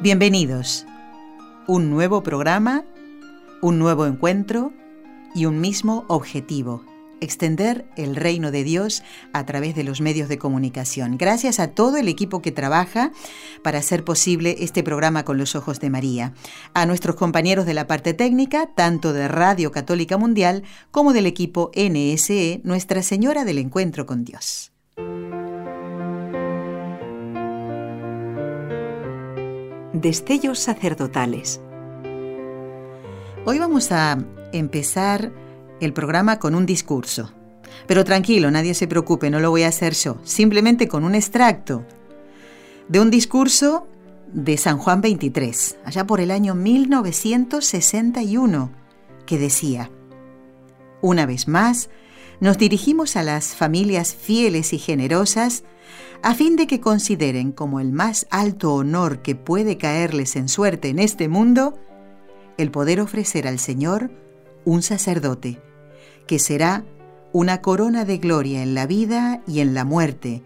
[0.00, 0.86] Bienvenidos.
[1.66, 2.84] Un nuevo programa,
[3.60, 4.72] un nuevo encuentro
[5.34, 6.84] y un mismo objetivo,
[7.20, 11.18] extender el reino de Dios a través de los medios de comunicación.
[11.18, 13.10] Gracias a todo el equipo que trabaja
[13.64, 16.32] para hacer posible este programa con los ojos de María.
[16.74, 21.72] A nuestros compañeros de la parte técnica, tanto de Radio Católica Mundial como del equipo
[21.74, 24.70] NSE, Nuestra Señora del Encuentro con Dios.
[29.94, 31.62] Destellos sacerdotales.
[33.46, 34.18] Hoy vamos a
[34.52, 35.32] empezar
[35.80, 37.32] el programa con un discurso.
[37.86, 41.86] Pero tranquilo, nadie se preocupe, no lo voy a hacer yo, simplemente con un extracto
[42.88, 43.86] de un discurso
[44.30, 48.70] de San Juan 23, allá por el año 1961,
[49.24, 49.90] que decía,
[51.00, 51.88] Una vez más,
[52.40, 55.64] nos dirigimos a las familias fieles y generosas
[56.22, 60.88] a fin de que consideren como el más alto honor que puede caerles en suerte
[60.88, 61.78] en este mundo
[62.56, 64.10] el poder ofrecer al Señor
[64.64, 65.60] un sacerdote,
[66.26, 66.84] que será
[67.32, 70.42] una corona de gloria en la vida y en la muerte,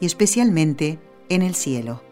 [0.00, 2.02] y especialmente en el cielo.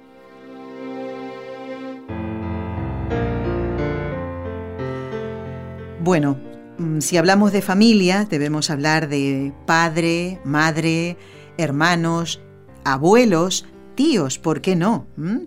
[6.02, 6.36] Bueno,
[6.78, 11.16] mm, si hablamos de familia, debemos hablar de padre, madre,
[11.56, 12.42] hermanos,
[12.84, 15.06] abuelos, tíos, ¿por qué no?
[15.16, 15.44] ¿Mm?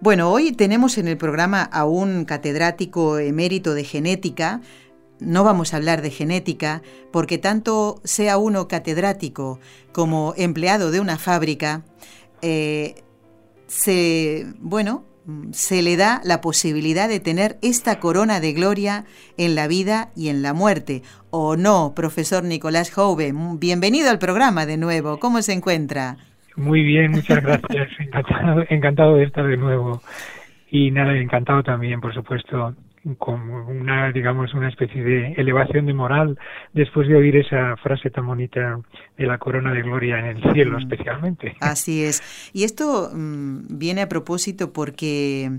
[0.00, 4.60] Bueno, hoy tenemos en el programa a un catedrático emérito de genética.
[5.20, 9.60] No vamos a hablar de genética porque tanto sea uno catedrático
[9.92, 11.84] como empleado de una fábrica,
[12.40, 13.04] eh,
[13.68, 15.04] se, bueno,
[15.52, 19.04] se le da la posibilidad de tener esta corona de gloria
[19.36, 21.04] en la vida y en la muerte.
[21.30, 23.32] ¿O no, profesor Nicolás Jove?
[23.32, 25.20] Bienvenido al programa de nuevo.
[25.20, 26.18] ¿Cómo se encuentra?
[26.56, 27.88] Muy bien, muchas gracias.
[27.98, 30.02] Encantado, encantado de estar de nuevo.
[30.70, 32.74] Y nada, encantado también, por supuesto,
[33.18, 36.38] con una, digamos, una especie de elevación de moral
[36.72, 38.80] después de oír esa frase tan bonita
[39.16, 40.82] de la corona de gloria en el cielo, mm.
[40.82, 41.56] especialmente.
[41.60, 42.22] Así es.
[42.52, 45.50] Y esto mm, viene a propósito porque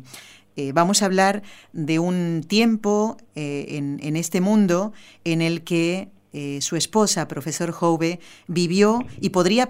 [0.56, 1.44] eh, vamos a hablar
[1.74, 4.94] de un tiempo eh, en, en, este mundo
[5.26, 9.70] en el que eh, su esposa, profesor Jove, vivió y podría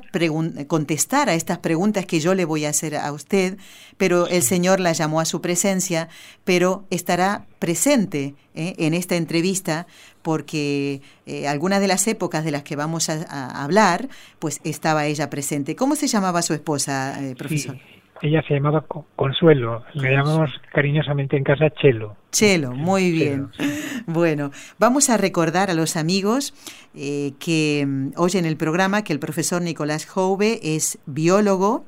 [0.67, 3.57] contestar a estas preguntas que yo le voy a hacer a usted,
[3.97, 6.07] pero el Señor la llamó a su presencia,
[6.45, 9.87] pero estará presente eh, en esta entrevista
[10.21, 14.07] porque eh, algunas de las épocas de las que vamos a, hablar,
[14.39, 15.75] pues estaba ella presente.
[15.75, 17.77] ¿Cómo se llamaba su esposa, profesor?
[18.21, 18.85] Ella se llamaba
[19.15, 22.15] Consuelo, le llamamos cariñosamente en casa Chelo.
[22.31, 23.49] Chelo, muy bien.
[24.05, 26.53] Bueno, vamos a recordar a los amigos
[26.93, 31.85] eh, que mm, oyen el programa que el profesor Nicolás Jove es biólogo,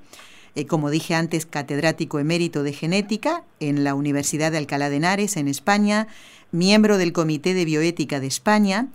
[0.55, 5.35] eh, como dije antes, catedrático emérito de genética en la Universidad de Alcalá de Henares,
[5.35, 6.07] en España,
[6.51, 8.87] miembro del Comité de Bioética de España,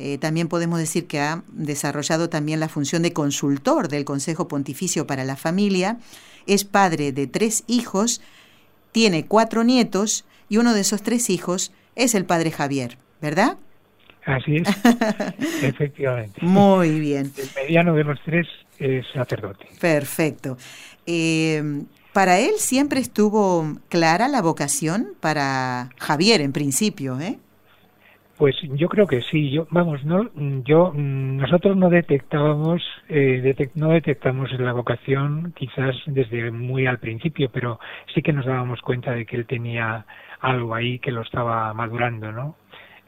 [0.00, 5.08] eh, también podemos decir que ha desarrollado también la función de consultor del Consejo Pontificio
[5.08, 5.98] para la Familia
[6.46, 8.20] es padre de tres hijos,
[8.92, 13.56] tiene cuatro nietos y uno de esos tres hijos es el padre Javier, ¿verdad?
[14.24, 14.68] Así es,
[15.64, 16.42] efectivamente.
[16.42, 17.32] Muy bien.
[17.36, 18.46] El mediano de los tres
[18.78, 19.66] es sacerdote.
[19.80, 20.58] Perfecto.
[21.06, 21.82] Eh,
[22.12, 27.40] para él siempre estuvo clara la vocación para Javier en principio, ¿eh?
[28.38, 29.50] Pues yo creo que sí.
[29.50, 30.30] Yo, vamos, no,
[30.64, 37.80] yo, nosotros no detectábamos, eh, no detectamos la vocación quizás desde muy al principio, pero
[38.14, 40.06] sí que nos dábamos cuenta de que él tenía
[40.40, 42.56] algo ahí que lo estaba madurando, ¿no?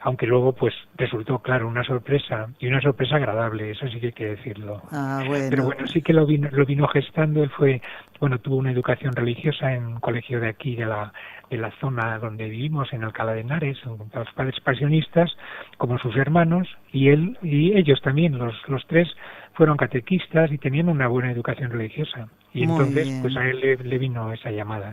[0.03, 4.13] aunque luego pues resultó claro una sorpresa y una sorpresa agradable eso sí que hay
[4.13, 5.45] que decirlo ah, bueno.
[5.49, 7.81] pero bueno sí que lo vino lo vino gestando él fue
[8.19, 11.13] bueno tuvo una educación religiosa en un colegio de aquí de la
[11.51, 15.29] de la zona donde vivimos, en Alcalá de Henares, los padres pasionistas,
[15.77, 19.09] como sus hermanos, y él y ellos también, los, los tres,
[19.53, 22.29] fueron catequistas y tenían una buena educación religiosa.
[22.53, 24.91] Y entonces, pues a él le, vino esa llamada.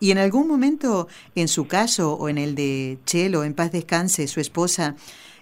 [0.00, 4.26] Y en algún momento, en su caso, o en el de Chelo, en paz descanse,
[4.26, 4.94] su esposa,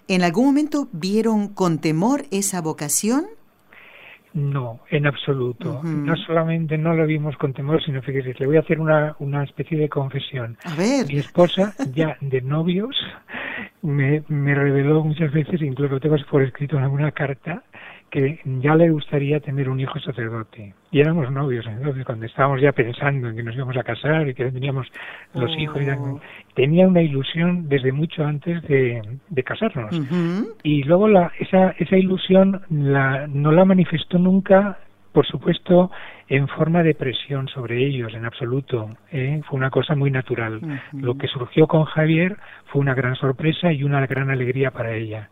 [0.07, 3.25] ¿en algún momento vieron con temor esa vocación?
[4.33, 5.81] No, en absoluto.
[5.83, 9.43] No solamente no lo vimos con temor, sino fíjese, le voy a hacer una, una
[9.43, 10.57] especie de confesión.
[10.63, 11.07] A ver.
[11.07, 12.95] Mi esposa, ya de novios,
[13.81, 17.63] me, me reveló muchas veces, incluso lo tengo por escrito en alguna carta,
[18.09, 20.73] que ya le gustaría tener un hijo sacerdote.
[20.91, 24.33] Y éramos novios, entonces cuando estábamos ya pensando en que nos íbamos a casar y
[24.33, 24.87] que teníamos
[25.33, 26.19] los hijos, oh.
[26.55, 29.01] tenía una ilusión desde mucho antes de,
[29.43, 29.91] casarnos.
[30.63, 34.79] Y luego la, esa, esa ilusión la, no la manifestó nunca,
[35.11, 35.91] por supuesto,
[36.29, 38.89] en forma de presión sobre ellos, en absoluto.
[39.11, 39.41] ¿eh?
[39.47, 40.61] Fue una cosa muy natural.
[40.93, 42.37] Lo que surgió con Javier
[42.67, 45.29] fue una gran sorpresa y una gran alegría para ella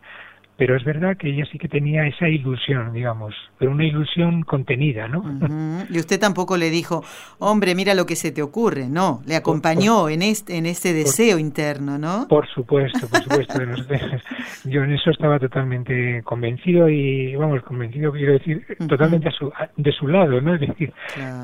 [0.56, 5.08] pero es verdad que ella sí que tenía esa ilusión, digamos, pero una ilusión contenida,
[5.08, 5.24] ¿no?
[5.90, 7.04] Y usted tampoco le dijo,
[7.38, 11.38] hombre, mira lo que se te ocurre, no, le acompañó en este en este deseo
[11.38, 12.26] interno, ¿no?
[12.28, 13.58] Por supuesto, por supuesto.
[14.64, 19.92] yo en eso estaba totalmente convencido y, vamos, convencido, quiero decir, totalmente a su, de
[19.92, 20.54] su lado, ¿no?
[20.54, 20.92] Es decir,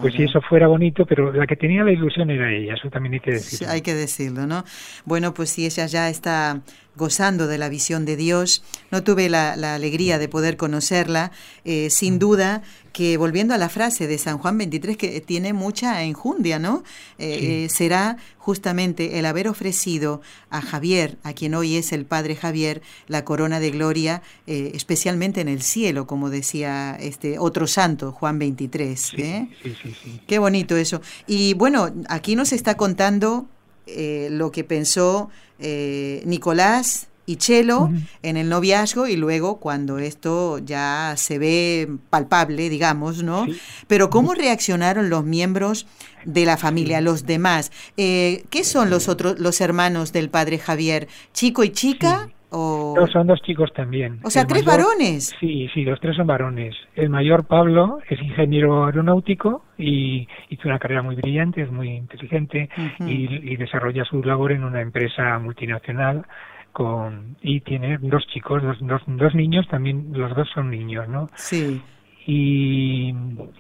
[0.01, 3.15] pues si eso fuera bonito, pero la que tenía la ilusión era ella, eso también
[3.15, 3.73] hay que decirlo.
[3.73, 4.65] hay que decirlo, ¿no?
[5.05, 6.61] Bueno, pues si ella ya está
[6.97, 8.63] gozando de la visión de Dios.
[8.91, 11.33] No tuve la, alegría de poder conocerla.
[11.65, 12.63] Eh, sin duda
[12.93, 16.83] que, volviendo a la frase de San Juan 23, que tiene mucha enjundia, ¿no?
[17.19, 22.37] Eh, eh, será justamente el haber ofrecido a Javier, a quien hoy es el Padre
[22.37, 28.39] Javier, la corona de gloria, especialmente en el cielo, como decía este otro santo, Juan
[28.41, 29.01] 23.
[29.01, 31.01] Sí, sí, Qué bonito eso.
[31.29, 33.47] Y bueno, aquí nos está contando
[33.87, 37.91] lo que pensó eh, Nicolás y Chelo
[38.23, 43.47] en el noviazgo y luego cuando esto ya se ve palpable, digamos, ¿no?
[43.87, 45.87] Pero ¿cómo reaccionaron los miembros
[46.25, 47.71] de la familia, los demás?
[47.97, 51.07] Eh, ¿Qué son los otros, los hermanos del padre Javier?
[51.33, 52.29] ¿Chico y chica?
[52.53, 52.95] O...
[52.97, 54.21] No, son dos chicos también.
[54.23, 55.35] O sea, tres varones.
[55.41, 56.75] Sí, sí, los tres son varones.
[56.95, 62.69] El mayor, Pablo, es ingeniero aeronáutico y hizo una carrera muy brillante, es muy inteligente
[63.01, 66.25] y, desarrolla su labor en una empresa multinacional
[66.73, 71.29] con y tiene dos chicos, dos, dos, dos niños, también los dos son niños, ¿no?
[71.35, 71.81] Sí
[72.27, 73.15] y,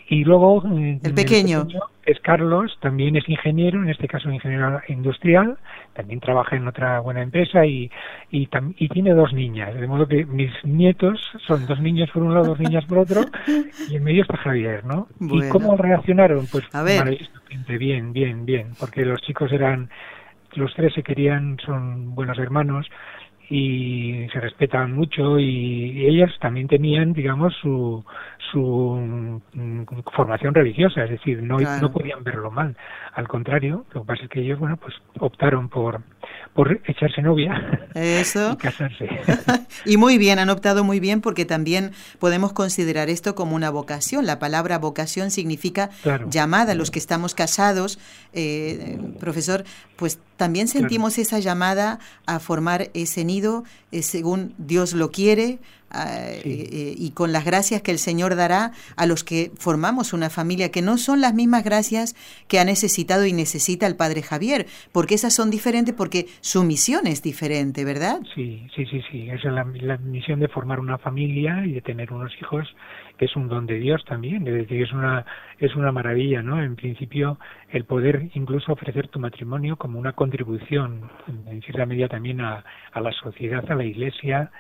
[0.09, 1.67] y luego eh, el pequeño.
[2.06, 5.59] es Carlos, también es ingeniero, en este caso ingeniero industrial,
[5.94, 7.91] también trabaja en otra buena empresa y,
[8.31, 12.35] y, y tiene dos niñas, de modo que mis nietos son dos niños por un
[12.35, 13.23] lado, dos niñas por otro,
[13.88, 15.08] y en medio está Javier, ¿no?
[15.20, 16.47] ¿Y cómo reaccionaron?
[16.47, 17.19] Pues A ver.
[17.67, 19.91] bien, bien, bien, porque los chicos eran,
[20.55, 22.87] los tres se querían, son buenos hermanos,
[23.54, 28.02] y se respetaban mucho y, ellas también tenían digamos su
[28.50, 29.82] su mm,
[30.14, 32.75] formación religiosa es decir no no podían verlo mal.
[33.12, 36.00] Al contrario lo que pasa es que ellos bueno pues optaron por
[36.54, 38.52] por echarse novia Eso.
[38.54, 39.08] y casarse.
[39.87, 44.26] y muy bien, han optado muy bien porque también podemos considerar esto como una vocación.
[44.26, 45.90] La palabra vocación significa
[46.28, 46.75] llamada.
[46.75, 47.99] Los que estamos casados,
[48.32, 49.64] eh, profesor,
[49.96, 55.58] pues también sentimos esa llamada a formar ese nido eh, según Dios lo quiere,
[55.94, 60.31] eh, eh, y con las gracias que el Señor dará a los que formamos una
[60.31, 62.15] familia, que no son las mismas gracias
[62.49, 67.06] que ha necesitado y necesita el Padre Javier, porque esas son diferentes, porque su misión
[67.06, 68.21] es diferente, ¿verdad?
[68.35, 69.29] Sí, sí, sí, sí.
[69.31, 72.67] Esa es la, la misión de formar una familia y de tener unos hijos,
[73.19, 75.25] que es un don de Dios también, es decir, es una,
[75.67, 76.62] es una maravilla, ¿no?
[76.62, 77.38] En principio,
[77.70, 81.10] el poder incluso ofrecer tu matrimonio como una contribución,
[81.46, 84.51] en cierta medida también a, a la sociedad, a la iglesia,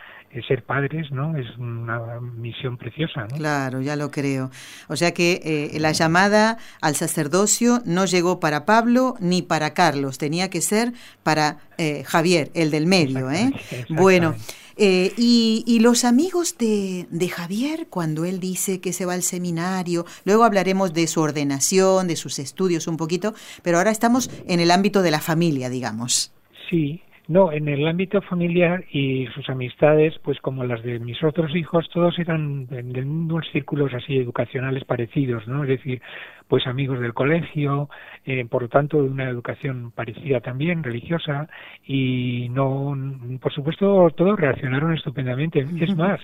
[0.40, 1.36] ser padres, ¿no?
[1.36, 3.36] Es una misión preciosa, ¿no?
[3.36, 4.50] Claro, ya lo creo.
[4.88, 10.16] O sea que eh, la llamada al sacerdocio no llegó para Pablo ni para Carlos,
[10.16, 13.50] tenía que ser para eh, Javier, el del medio, ¿eh?
[13.90, 14.34] Bueno.
[14.78, 19.22] Eh, y, y, los amigos de, de, Javier, cuando él dice que se va al
[19.22, 24.60] seminario, luego hablaremos de su ordenación, de sus estudios un poquito, pero ahora estamos en
[24.60, 26.32] el ámbito de la familia, digamos.
[26.70, 31.54] Sí, no, en el ámbito familiar y sus amistades, pues como las de mis otros
[31.54, 35.62] hijos, todos eran de unos círculos así educacionales parecidos, ¿no?
[35.62, 36.02] Es decir,
[36.48, 37.88] pues amigos del colegio,
[38.26, 41.48] eh, por lo tanto de una educación parecida también, religiosa,
[41.86, 42.96] y no,
[43.40, 45.64] por supuesto, todos reaccionaron estupendamente.
[45.80, 46.20] Es más,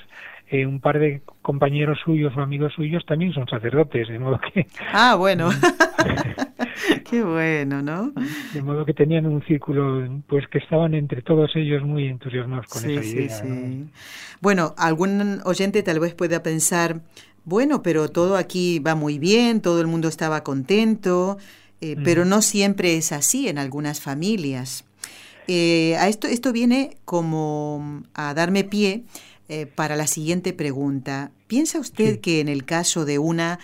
[0.49, 4.67] eh, un par de compañeros suyos o amigos suyos también son sacerdotes, de modo que...
[4.93, 5.50] Ah, bueno.
[7.11, 8.12] Qué bueno, ¿no?
[8.52, 12.90] De modo que tenían un círculo, pues que estaban entre todos ellos muy entusiasmados con
[12.90, 13.28] esa idea.
[13.28, 13.85] Sí, sí.
[14.40, 17.00] Bueno, algún oyente tal vez pueda pensar,
[17.44, 21.38] bueno, pero todo aquí va muy bien, todo el mundo estaba contento,
[21.80, 24.85] eh, pero no siempre es así en algunas familias.
[25.47, 29.04] Eh, a esto, esto viene como a darme pie
[29.49, 31.30] eh, para la siguiente pregunta.
[31.47, 33.58] ¿Piensa usted que en el caso de una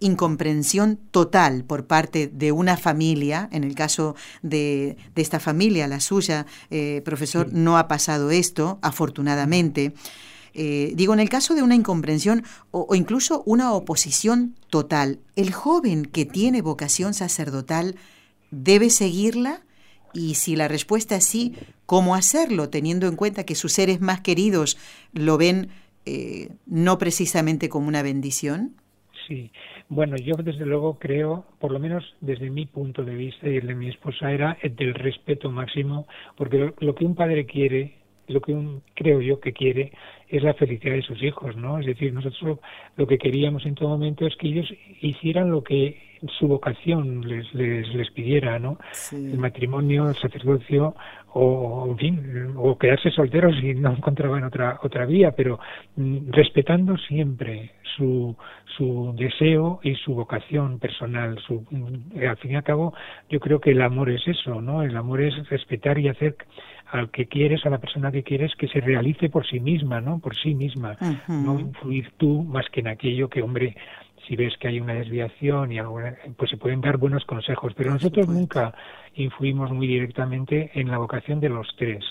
[0.00, 6.46] incomprensión total por parte de una familia, en el caso de, esta familia, la suya,
[6.70, 9.94] eh, profesor, no ha pasado esto, afortunadamente.
[10.58, 16.06] Eh, digo, en el caso de una incomprensión o, incluso una oposición total, ¿el joven
[16.06, 17.96] que tiene vocación sacerdotal
[18.50, 19.62] debe seguirla?
[20.14, 24.22] Y si la respuesta es sí, ¿cómo hacerlo, teniendo en cuenta que sus seres más
[24.22, 24.78] queridos
[25.12, 25.68] lo ven
[26.06, 28.76] eh, no precisamente como una bendición?
[29.26, 29.50] Sí,
[29.88, 33.66] bueno, yo desde luego creo, por lo menos desde mi punto de vista y el
[33.66, 36.06] de mi esposa, era el del respeto máximo,
[36.36, 37.94] porque lo, que un padre quiere,
[38.28, 39.92] lo que un, creo yo que quiere,
[40.28, 41.78] es la felicidad de sus hijos, ¿no?
[41.80, 42.60] Es decir, nosotros
[42.96, 46.00] lo que queríamos en todo momento es que ellos hicieran lo que
[46.38, 48.78] su vocación les, les, les pidiera, ¿no?
[49.12, 50.94] El matrimonio, el sacerdocio,
[51.38, 55.58] o en fin, o quedarse solteros si no encontraban otra otra vía, pero
[55.96, 58.34] mm, respetando siempre su
[58.76, 61.38] su deseo y su vocación personal.
[61.46, 62.94] Su, mm, al fin y al cabo,
[63.28, 64.82] yo creo que el amor es eso, ¿no?
[64.82, 66.36] El amor es respetar y hacer
[66.90, 70.20] al que quieres, a la persona que quieres, que se realice por sí misma, ¿no?
[70.20, 70.96] Por sí misma,
[71.28, 73.74] no influir tú más que en aquello que, hombre,
[74.26, 77.92] si ves que hay una desviación y alguna, pues se pueden dar buenos consejos, pero
[77.92, 78.74] nosotros nunca
[79.14, 82.04] influimos muy directamente en la vocación de los tres.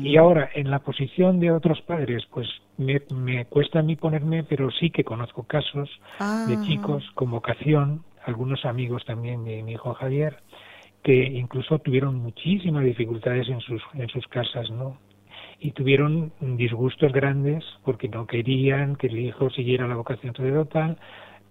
[0.00, 4.44] Y ahora, en la posición de otros padres, pues me, me, cuesta a mí ponerme,
[4.44, 6.62] pero sí que conozco casos de ah.
[6.66, 10.38] chicos con vocación, algunos amigos también de mi hijo Javier,
[11.02, 14.98] que incluso tuvieron muchísimas dificultades en sus, en sus casas, ¿no?
[15.62, 20.98] y tuvieron disgustos grandes porque no querían que el hijo siguiera la vocación sacerdotal,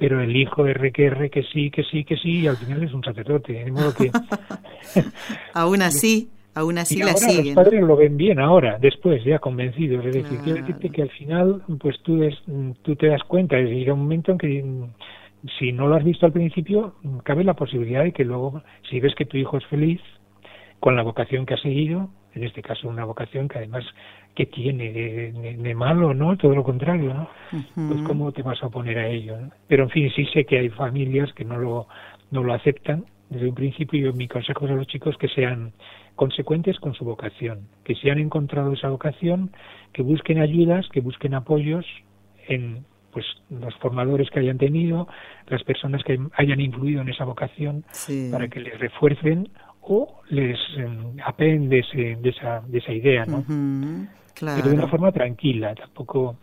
[0.01, 2.81] pero el hijo R que R que sí, que sí, que sí, y al final
[2.81, 3.53] es un sacerdote.
[3.53, 4.09] De modo que...
[5.53, 7.53] aún así, aún así la siguen.
[7.53, 10.03] Los padres lo ven bien ahora, después, ya convencidos.
[10.03, 12.19] Es decir, quiero decirte que al final, pues tú,
[12.81, 14.89] tú te das cuenta, es un momento en que mm,
[15.59, 19.13] si no lo has visto al principio, cabe la posibilidad de que luego, si ves
[19.13, 20.01] que tu hijo es feliz
[20.79, 23.83] con la vocación que ha seguido, en este caso una vocación que además
[24.35, 26.37] que tiene de, malo, ¿no?
[26.37, 27.29] Todo lo contrario, ¿no?
[27.75, 30.69] Pues cómo te vas a oponer a ello, Pero en fin, sí sé que hay
[30.69, 31.87] familias que no lo,
[32.29, 35.73] no lo aceptan desde un principio y mi consejo es a los chicos que sean
[36.15, 39.51] consecuentes con su vocación, que si han encontrado esa vocación,
[39.93, 41.85] que busquen ayudas, que busquen apoyos
[42.47, 45.07] en pues los formadores que hayan tenido,
[45.47, 47.83] las personas que hayan influido en esa vocación,
[48.31, 49.49] para que les refuercen
[49.81, 50.87] o les eh,
[51.25, 53.43] apeen de, esa, de esa idea, ¿no?
[54.55, 56.37] Pero de una forma tranquila, tampoco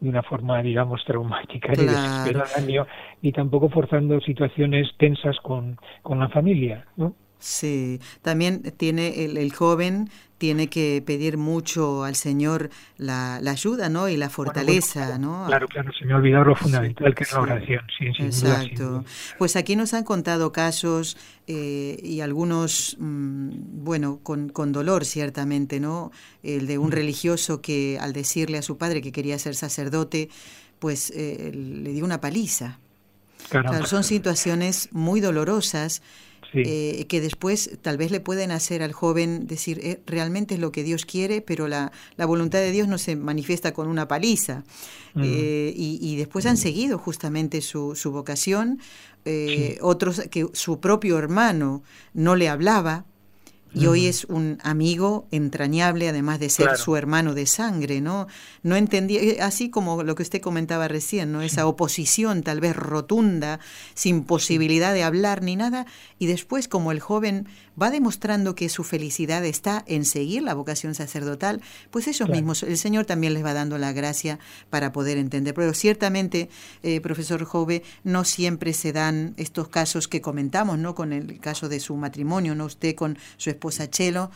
[0.00, 2.86] de una forma, digamos, traumática ni desesperada,
[3.22, 7.14] ni, tampoco forzando situaciones tensas con, con la familia, ¿no?
[7.40, 14.08] Sí, también tiene el, el, joven tiene que pedir mucho al Señor la, ayuda, ¿no?
[14.08, 15.44] Y la fortaleza, ¿no?
[15.46, 19.04] Claro, claro, se me ha olvidado lo fundamental que es la oración, sí, Exacto.
[19.36, 23.50] Pues aquí nos han contado casos eh, y algunos, mm,
[23.84, 26.10] bueno, con, con, dolor ciertamente, ¿no?
[26.42, 26.92] El de un mm.
[26.92, 30.30] religioso que al decirle a su padre que quería ser sacerdote,
[30.78, 32.78] pues eh, le dio una paliza.
[33.50, 36.00] Claro, son situaciones muy dolorosas
[36.52, 40.72] eh, que después tal vez le pueden hacer al joven decir, eh, realmente es lo
[40.72, 44.64] que Dios quiere, pero la, la, voluntad de Dios no se manifiesta con una paliza.
[45.16, 48.80] Eh, y, después han seguido justamente su, su vocación.
[49.80, 51.82] Otros que su propio hermano
[52.14, 53.04] no le hablaba,
[53.72, 58.26] y hoy es un amigo entrañable, además de ser su hermano de sangre, ¿no?
[58.62, 61.42] No entendía, eh, así como lo que usted comentaba recién, ¿no?
[61.42, 63.60] Esa oposición tal vez rotunda,
[63.94, 65.86] sin posibilidad de hablar ni nada,
[66.18, 67.46] y después como el joven
[67.80, 72.76] va demostrando que su felicidad está en seguir la vocación sacerdotal, pues ellos mismos, el
[72.76, 75.54] Señor también les va dando la gracia para poder entender.
[75.54, 76.50] Pero ciertamente,
[76.82, 80.94] eh, profesor Jove, no siempre se dan estos casos que comentamos, ¿no?
[80.94, 82.66] Con el caso de su matrimonio, ¿no?
[82.66, 83.59] Usted con su esposa
[83.90, 84.30] Chelo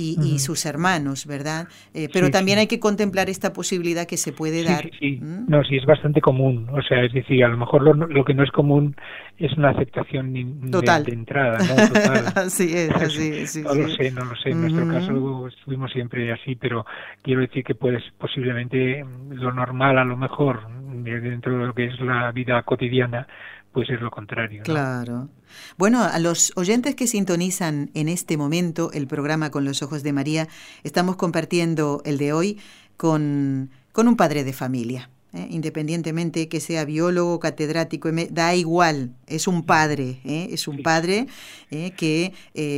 [0.00, 1.68] y, sus hermanos, ¿verdad?
[1.94, 4.90] Eh, pero también hay que contemplar esta posibilidad que se puede dar.
[4.98, 5.46] Sí, ¿Mm?
[5.48, 6.68] No, sí, es bastante común.
[6.70, 8.96] O sea, es decir, a lo mejor lo, que no es común
[9.38, 11.04] es una aceptación Total.
[11.04, 11.88] De, entrada, ¿no?
[11.88, 12.24] Total.
[12.36, 14.50] así es, así sí, No lo sé, no lo sé.
[14.50, 16.86] En nuestro caso estuvimos siempre así, pero
[17.22, 20.68] quiero decir que puedes posiblemente lo normal, a lo mejor,
[21.04, 23.26] dentro de lo que es la vida cotidiana,
[23.72, 24.62] pues es lo contrario.
[24.64, 25.28] Claro.
[25.76, 30.12] Bueno, a los oyentes que sintonizan en este momento el programa Con los Ojos de
[30.12, 30.48] María,
[30.82, 32.58] estamos compartiendo el de hoy
[32.96, 35.10] con, con un padre de familia.
[35.32, 35.46] ¿eh?
[35.50, 40.48] independientemente que sea biólogo, catedrático, da igual, es un padre, ¿eh?
[40.50, 41.26] es un padre
[41.70, 41.92] ¿eh?
[41.96, 42.32] que,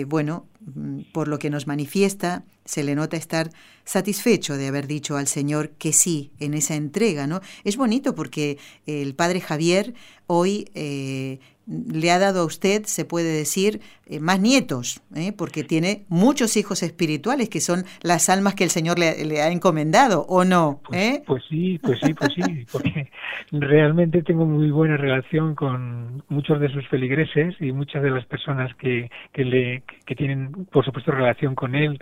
[0.07, 0.52] bueno, mm,
[1.13, 3.51] por lo que nos manifiesta, se le nota estar
[3.85, 7.41] satisfecho de haber dicho al Señor que sí en esa entrega, ¿no?
[7.65, 9.95] Es bonito porque el padre Javier
[10.27, 10.69] hoy
[11.67, 15.33] le ha dado a usted, se puede decir, eh, más nietos, ¿eh?
[15.37, 20.27] porque tiene muchos hijos espirituales que son las almas que el Señor le, ha encomendado,
[20.29, 20.81] ¿o no?
[20.85, 21.23] Pues, ¿Eh?
[21.27, 23.11] pues, sí, pues sí, pues sí, porque
[23.53, 28.75] realmente tengo muy buena relación con muchos de sus feligreses y muchas de las personas
[28.77, 32.01] que, que, le, que tienen, por supuesto, relación con él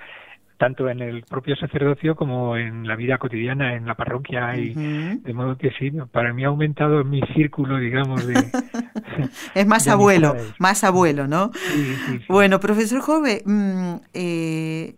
[0.61, 5.33] tanto en el propio sacerdocio como en la vida cotidiana en la parroquia y de
[5.33, 8.35] modo que sí para mí ha aumentado mi círculo digamos de
[9.55, 11.51] es más abuelo más abuelo no
[12.29, 14.95] bueno profesor Jove mm, eh,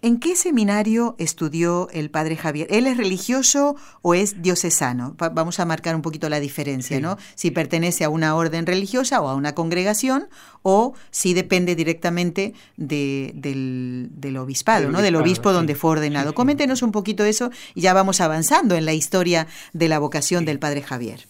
[0.00, 2.68] ¿En qué seminario estudió el padre Javier?
[2.70, 5.16] ¿Él es religioso o es diocesano?
[5.18, 7.18] vamos a marcar un poquito la diferencia, ¿no?
[7.34, 10.28] Si pertenece a una orden religiosa o a una congregación
[10.62, 15.02] o si depende directamente del, obispado, ¿no?
[15.02, 16.32] Del obispo donde fue ordenado.
[16.32, 20.60] Coméntenos un poquito eso y ya vamos avanzando en la historia de la vocación del
[20.60, 21.26] padre Javier.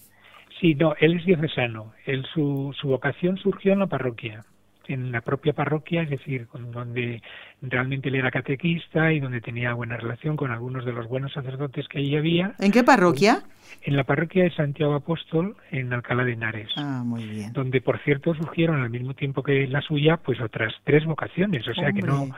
[0.61, 1.93] Sí, no, él es diocesano.
[2.05, 4.45] Él, su, su vocación surgió en la parroquia
[4.89, 7.23] en la propia parroquia, es decir, donde
[7.63, 11.87] realmente él era catequista y donde tenía buena relación con algunos de los buenos sacerdotes
[11.89, 12.55] que allí había.
[12.59, 13.43] ¿En qué parroquia?
[13.83, 16.71] En la parroquia de Santiago Apóstol, en Alcalá de Henares.
[16.77, 17.53] Ah, muy bien.
[17.53, 21.75] Donde, por cierto, surgieron al mismo tiempo que la suya, pues otras tres vocaciones, o
[21.75, 22.29] sea que no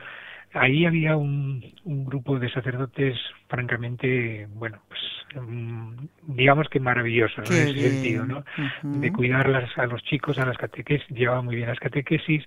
[0.53, 3.17] ahí había un, un, grupo de sacerdotes
[3.47, 5.01] francamente, bueno, pues
[5.41, 8.43] mm, digamos que maravilloso en ese sentido, ¿no?
[8.83, 12.43] De cuidar a los chicos, a las catequesis, llevaba muy bien las catequesis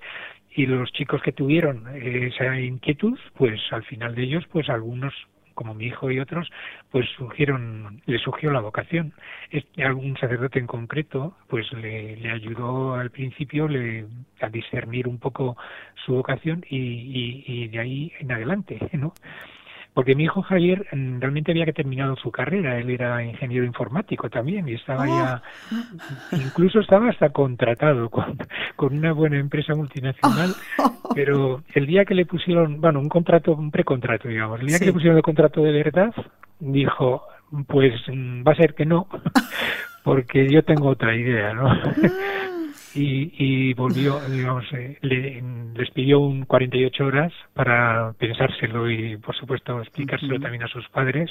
[0.50, 5.14] y los chicos que tuvieron esa inquietud, pues al final de ellos, pues algunos
[5.54, 6.50] como mi hijo y otros,
[6.90, 9.12] pues surgieron, le surgió la vocación.
[9.50, 14.06] Este, algún sacerdote en concreto, pues le, le ayudó al principio le,
[14.40, 15.56] a discernir un poco
[16.04, 19.14] su vocación y, y, y de ahí en adelante, ¿no?
[19.94, 24.28] Porque mi hijo Javier mm, realmente había que terminado su carrera, él era ingeniero informático
[24.28, 26.36] también y estaba ya, oh.
[26.36, 28.36] incluso estaba hasta contratado con,
[28.76, 30.52] con una buena empresa multinacional,
[31.14, 34.86] pero el día que le pusieron, bueno, un contrato, un precontrato, digamos, el día que
[34.86, 36.12] le pusieron el contrato de verdad,
[36.58, 37.22] dijo,
[37.68, 39.06] pues mm, va a ser que no,
[40.02, 41.70] porque yo tengo otra idea, ¿no?
[42.94, 45.42] Y, y volvió, digamos, eh, le,
[45.74, 51.30] les pidió un 48 horas para pensárselo y, por supuesto, explicárselo también a sus padres.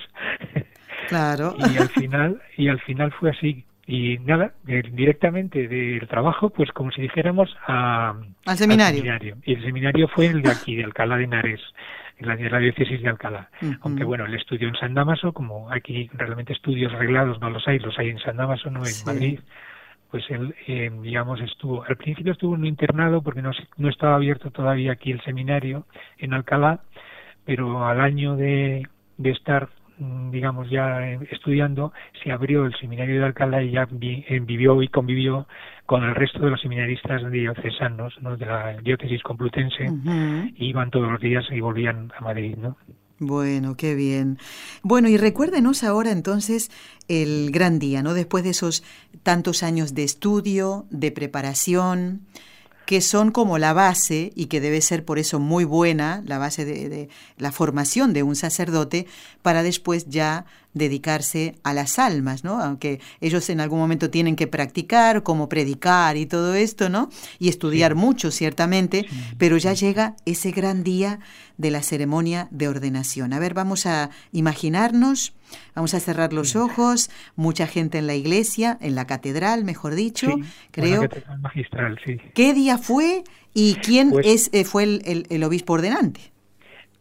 [1.10, 1.54] Claro.
[1.58, 3.66] y al final, y al final fue así.
[3.86, 9.36] Y nada, eh, directamente del trabajo, pues como si dijéramos a, al, seminario.
[9.44, 11.60] Y el seminario fue el de aquí, de Alcalá de Henares,
[12.20, 13.50] en la, diócesis de Alcalá.
[13.82, 17.80] Aunque bueno, el estudio en San Damaso, como aquí realmente estudios arreglados no los hay,
[17.80, 19.40] los hay en San Damaso, no en Madrid
[20.14, 24.14] pues él, eh, digamos, estuvo, al principio estuvo en un internado porque no, no estaba
[24.14, 25.88] abierto todavía aquí el seminario
[26.20, 26.82] en Alcalá,
[27.46, 33.26] pero al año de, de estar, mm, digamos, ya estudiando, se abrió el seminario de
[33.26, 35.48] Alcalá y ya eh, vivió y convivió
[35.88, 38.38] con el resto de los seminaristas diocesanos, ¿no?
[38.38, 39.88] de la diócesis complutense,
[40.58, 42.78] iban todos los días y volvían a Madrid, ¿no?
[43.26, 44.38] Bueno, qué bien.
[44.82, 46.72] Bueno, y recuérdenos ahora entonces
[47.08, 48.14] el gran día, ¿no?
[48.14, 48.84] Después de esos
[49.24, 52.26] tantos años de estudio, de preparación,
[52.86, 56.66] que son como la base y que debe ser por eso muy buena, la base
[56.66, 59.08] de, la formación de un sacerdote,
[59.42, 62.62] para después ya dedicarse a las almas, ¿no?
[62.62, 67.10] Aunque ellos en algún momento tienen que practicar, como predicar y todo esto, ¿no?
[67.40, 69.06] Y estudiar mucho, ciertamente,
[69.38, 71.20] pero ya llega ese gran día
[71.58, 73.34] de la ceremonia de ordenación.
[73.34, 75.34] A ver, vamos a imaginarnos
[75.76, 80.36] Vamos a cerrar los ojos, mucha gente en la iglesia, en la catedral, mejor dicho,
[80.72, 81.08] creo.
[81.40, 82.18] magistral, sí.
[82.34, 86.33] ¿Qué día fue y quién pues es eh, fue el, obispo ordenante?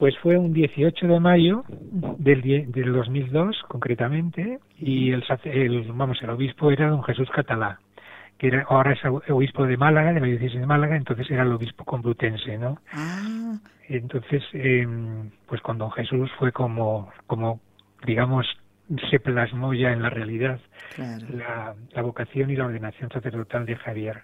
[0.03, 6.31] Pues fue un 18 de mayo del, del 2002, concretamente, y el, el, vamos, el
[6.31, 7.79] obispo era don Jesús Catalá
[8.37, 11.53] que era, ahora es obispo de Málaga, de la diócesis de Málaga, entonces era el
[11.53, 12.79] obispo complutense, ¿no?
[12.93, 13.55] Ah.
[13.89, 14.85] Entonces, eh,
[15.47, 17.61] pues con don Jesús fue como, como
[18.05, 18.45] digamos,
[19.11, 20.61] se plasmó ya en la realidad
[20.99, 24.23] la, la, vocación y la ordenación sacerdotal de Javier.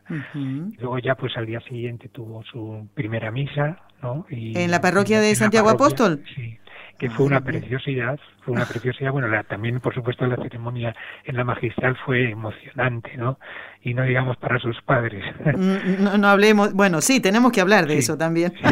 [0.78, 4.26] Luego ya pues al día siguiente tuvo su primera misa, ¿no?
[4.28, 6.22] Y, ¿En la parroquia de Santiago Apóstol?
[6.34, 6.58] Sí,
[6.98, 10.94] que fue una preciosidad, fue una preciosidad, bueno, también por supuesto la ceremonia
[11.24, 13.38] en la magistral fue emocionante, ¿no?
[13.82, 15.24] Y no digamos para sus padres.
[15.44, 18.52] Mm, no, no hablemos, bueno, sí, tenemos que hablar de eso también.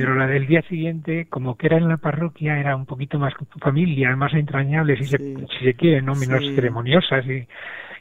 [0.00, 3.34] pero la del día siguiente, como que era en la parroquia, era un poquito más
[3.60, 7.46] familia, más entrañable, si, se, si se quiere, no menos ceremoniosas y,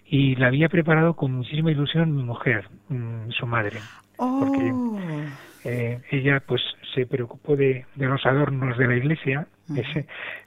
[0.09, 3.79] y la había preparado con muchísima ilusión mi mujer, mm, su madre,
[4.17, 4.99] porque oh.
[5.67, 6.61] Eh, ella pues
[6.95, 9.47] se preocupó de, de, los adornos de la iglesia.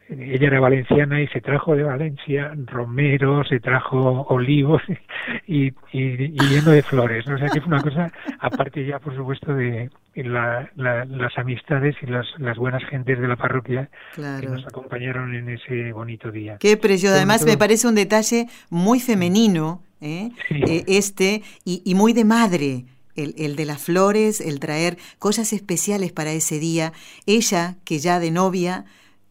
[0.09, 4.83] ella era valenciana y se trajo de Valencia romero, se trajo olivos
[5.47, 7.29] y, y, lleno de flores.
[7.29, 12.27] O sea que fue una cosa, aparte ya por supuesto de las amistades y las,
[12.39, 16.57] las, buenas gentes de la parroquia que nos acompañaron en ese bonito día.
[16.59, 17.15] Qué precioso.
[17.15, 20.31] Además me parece un detalle muy femenino, ¿eh?
[20.49, 22.85] Eh, este, y, y muy de madre
[23.21, 26.93] el, de las flores, el traer cosas especiales para ese día.
[27.27, 28.85] Ella, que ya de novia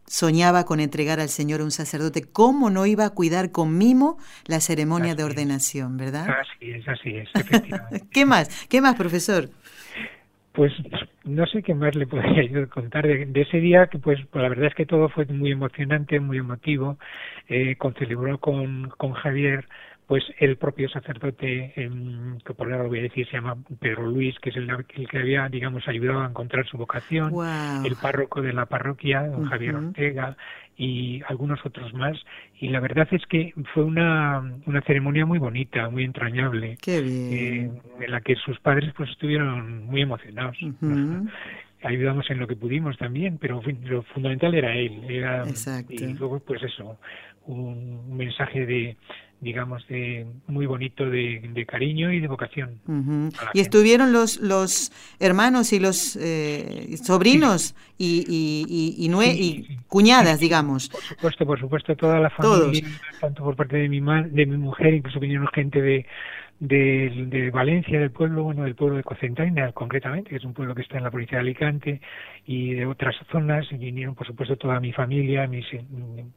[0.06, 4.58] soñaba con entregar al Señor un sacerdote, ¿cómo no iba a cuidar con mimo la
[4.60, 6.26] ceremonia de ordenación, verdad?
[6.28, 7.28] Así es, así es,
[8.12, 8.66] ¿Qué más?
[8.66, 9.50] ¿Qué más, profesor?
[10.52, 10.72] Pues
[11.24, 14.66] no sé qué más le podría yo contar de, ese día, que pues, la verdad
[14.66, 16.98] es que todo fue muy emocionante, muy emotivo.
[17.48, 19.68] Eh, concelebró con, con Javier
[20.10, 24.34] pues el propio sacerdote, que por ahora lo voy a decir, se llama Pedro Luis,
[24.40, 27.32] que es el, que había, digamos, ayudado a encontrar su vocación,
[27.84, 30.36] el párroco de la parroquia, don Javier Ortega,
[30.76, 32.18] y algunos otros más.
[32.58, 37.70] Y la verdad es que fue una, una ceremonia muy bonita, muy entrañable, eh,
[38.00, 40.56] en la que sus padres pues estuvieron muy emocionados.
[41.82, 45.04] ayudamos en lo que pudimos también, pero lo fundamental era él.
[45.08, 45.44] Era,
[45.88, 46.98] Y luego, pues eso,
[47.50, 48.96] un mensaje de,
[49.40, 52.80] digamos, de muy bonito de, cariño y de vocación.
[53.54, 60.90] Y estuvieron los, los hermanos y los eh, sobrinos y, y, y, cuñadas, digamos.
[60.90, 62.86] Por supuesto, por supuesto, toda la familia,
[63.20, 66.06] tanto por parte de mi, de mi mujer, incluso vinieron gente de
[66.60, 70.74] de, de, Valencia, del pueblo, bueno, del pueblo de Cocentaina, concretamente, que es un pueblo
[70.74, 72.00] que está en la provincia de Alicante,
[72.44, 75.64] y de otras zonas, y vinieron, por supuesto, toda mi familia, mis,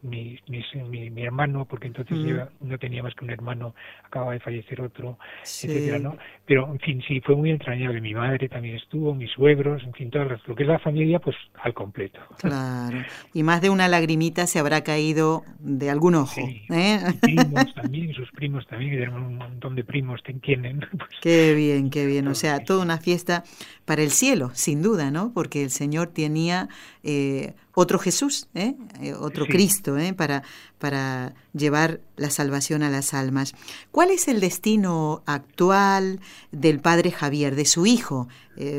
[0.02, 2.26] mi, mi, hermano, porque entonces mm.
[2.26, 6.18] yo no tenía más que un hermano, acababa de fallecer otro, etcétera, ¿no?
[6.46, 8.00] Pero, en fin, sí, fue muy entrañable.
[8.00, 11.36] Mi madre también estuvo, mis suegros, en fin, todo lo que es la familia, pues
[11.62, 12.20] al completo.
[12.40, 12.98] Claro.
[13.34, 16.42] Y más de una lagrimita se habrá caído de algún ojo.
[16.70, 17.00] ¿eh?
[17.22, 20.13] primos también, sus primos también, que tenemos un montón de primos
[20.98, 21.10] pues.
[21.22, 22.28] Qué bien, qué bien.
[22.28, 23.44] O sea, toda una fiesta
[23.86, 25.32] para el cielo, sin duda, ¿no?
[25.34, 26.70] Porque el Señor tenía
[27.04, 28.76] eh, otro Jesús, ¿eh?
[29.02, 30.14] eh otro Cristo, ¿eh?
[30.14, 30.44] Para,
[30.80, 33.56] para llevar la salvación a las almas.
[33.92, 36.20] ¿Cuál es el destino actual
[36.52, 38.28] del Padre Javier, de su hijo,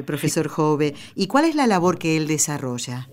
[0.06, 0.94] profesor Jove?
[1.14, 3.08] ¿Y cuál es la labor que él desarrolla?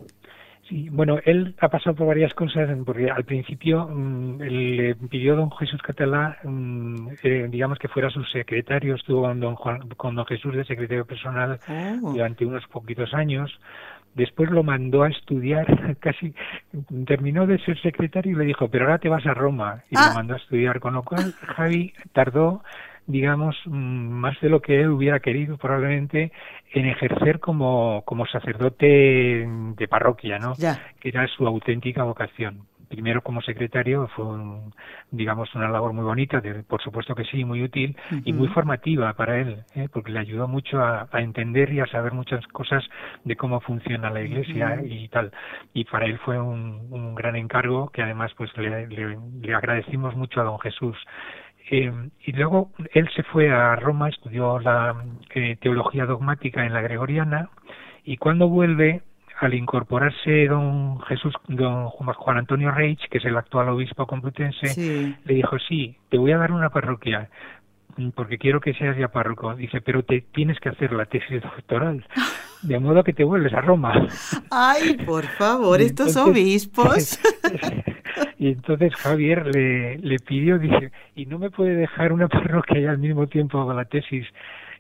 [0.89, 5.81] Bueno, él ha pasado por varias cosas, porque al principio mm, le pidió don Jesús
[5.81, 10.63] Catalá, mm, eh, digamos que fuera su secretario, estuvo con don, con don Jesús de
[10.63, 12.13] secretario personal oh.
[12.13, 13.51] durante unos poquitos años.
[14.13, 16.33] Después lo mandó a estudiar, casi
[17.05, 19.83] terminó de ser secretario y le dijo, pero ahora te vas a Roma.
[19.89, 20.13] Y lo ah.
[20.15, 22.63] mandó a estudiar, con lo cual Javi tardó
[23.07, 26.31] digamos, mm, más de lo que él hubiera querido probablemente
[26.73, 30.53] en ejercer como, como sacerdote de parroquia, ¿no?
[30.99, 32.67] Que era su auténtica vocación.
[32.87, 34.25] Primero como secretario fue,
[35.11, 39.39] digamos, una labor muy bonita, por supuesto que sí, muy útil y muy formativa para
[39.39, 39.87] él, ¿eh?
[39.93, 42.83] porque le ayudó mucho a, entender y a saber muchas cosas
[43.23, 45.31] de cómo funciona la Iglesia y tal.
[45.73, 50.43] Y para él fue un, gran encargo que además pues le, le agradecimos mucho a
[50.43, 50.97] don Jesús
[51.73, 51.89] eh,
[52.25, 54.93] y luego él se fue a Roma, estudió la
[55.33, 57.49] eh, teología dogmática en la gregoriana
[58.03, 59.03] y cuando vuelve,
[59.39, 65.33] al incorporarse don Jesús, don Juan Antonio Reich, que es el actual obispo complutense, le
[65.33, 67.29] dijo, sí, te voy a dar una parroquia,
[68.15, 69.55] porque quiero que seas ya párroco.
[69.55, 72.05] Dice, pero te tienes que hacer la tesis doctoral,
[72.63, 74.07] de modo que te vuelves a Roma.
[74.51, 77.17] Ay, por favor, estos obispos.
[78.37, 82.85] Y entonces Javier le, le pidió, dice, ¿y no me puede dejar una parroquia y
[82.85, 84.25] al mismo tiempo con la tesis?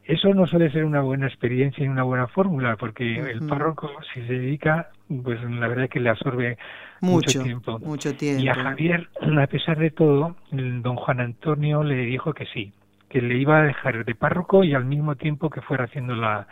[0.03, 4.21] Eso no suele ser una buena experiencia y una buena fórmula, porque el párroco, si
[4.21, 4.89] se dedica,
[5.23, 6.57] pues la verdad es que le absorbe
[7.01, 7.77] mucho, tiempo.
[7.79, 8.41] Mucho tiempo.
[8.41, 12.73] Y a Javier, a pesar de todo, don Juan Antonio le dijo que sí,
[13.11, 16.47] que le iba a dejar de párroco y al mismo tiempo que fuera haciendo la,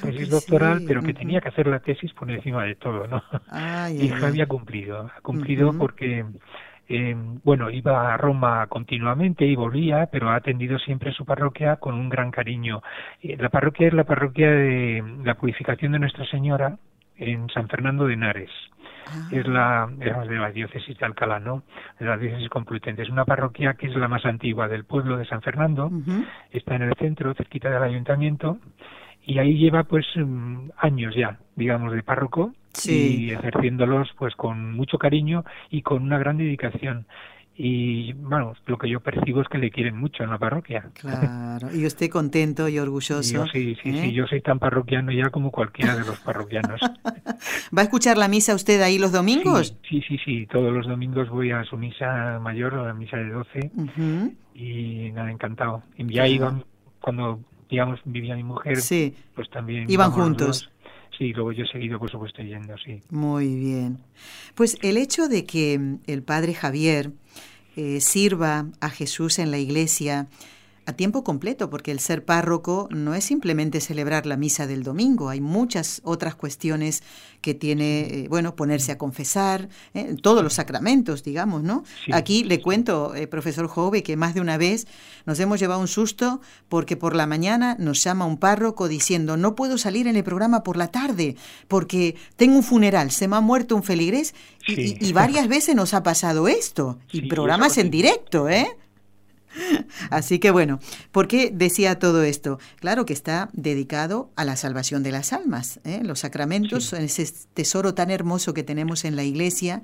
[0.00, 3.22] tesis doctoral, pero que tenía que hacer la tesis por encima de todo, ¿no?
[3.90, 6.24] y Javi ha cumplido, ha cumplido porque,
[6.88, 11.94] eh, bueno, iba a Roma continuamente y volvía, pero ha atendido siempre su parroquia con
[11.94, 12.82] un gran cariño.
[13.20, 16.78] Eh, la parroquia es la parroquia de la Purificación de Nuestra Señora
[17.18, 18.50] en San Fernando de Henares.
[19.12, 19.28] Ah.
[19.30, 21.62] es la, de la diócesis de Alcalá, ¿no?
[21.98, 23.02] De la diócesis complutense.
[23.02, 25.90] Es una parroquia que es la más antigua del pueblo de San Fernando,
[26.50, 28.58] está en el centro, cerquita del ayuntamiento,
[29.24, 32.52] y ahí lleva pues mm, años ya, digamos, de párroco
[32.84, 37.06] y ejerciéndolos pues con mucho cariño y con una gran dedicación
[37.62, 40.88] y bueno, lo que yo percibo es que le quieren mucho en la parroquia.
[40.94, 43.34] Claro, y usted contento y orgulloso.
[43.34, 44.12] Yo sí, sí, sí, ¿eh?
[44.14, 46.80] yo soy tan parroquiano ya como cualquiera de los parroquianos.
[47.76, 49.76] ¿Va a escuchar la misa usted ahí los domingos?
[49.86, 53.28] Sí, sí, sí, todos los domingos voy a su misa mayor, a la misa de
[53.28, 53.70] 12,
[54.54, 55.82] y nada, encantado.
[55.98, 56.64] Y ya iban,
[57.02, 59.14] cuando, digamos, vivía mi mujer, sí.
[59.34, 59.84] pues también...
[59.90, 60.70] Iban juntos.
[61.18, 63.02] Sí, luego yo he seguido, por supuesto, yendo, sí.
[63.10, 63.98] Muy bien.
[64.54, 67.10] Pues el hecho de que el padre Javier
[67.76, 70.28] eh, sirva a Jesús en la iglesia
[70.90, 75.28] a tiempo completo, porque el ser párroco no es simplemente celebrar la misa del domingo,
[75.28, 77.02] hay muchas otras cuestiones
[77.40, 81.84] que tiene, eh, bueno, ponerse a confesar, eh, todos los sacramentos, digamos, ¿no?
[82.12, 84.86] Aquí le cuento, eh, profesor Jove, que más de una vez
[85.26, 89.54] nos hemos llevado un susto porque por la mañana nos llama un párroco diciendo, no
[89.54, 91.36] puedo salir en el programa por la tarde
[91.68, 94.34] porque tengo un funeral, se me ha muerto un feligrés
[94.66, 98.76] y, varias veces nos ha pasado esto, y programas en directo, ¿eh?
[100.10, 100.80] Así que bueno,
[101.12, 102.58] ¿por qué decía todo esto?
[102.76, 105.80] Claro que está dedicado a la salvación de las almas.
[105.84, 106.00] ¿eh?
[106.02, 109.82] Los sacramentos son ese tesoro tan hermoso que tenemos en la iglesia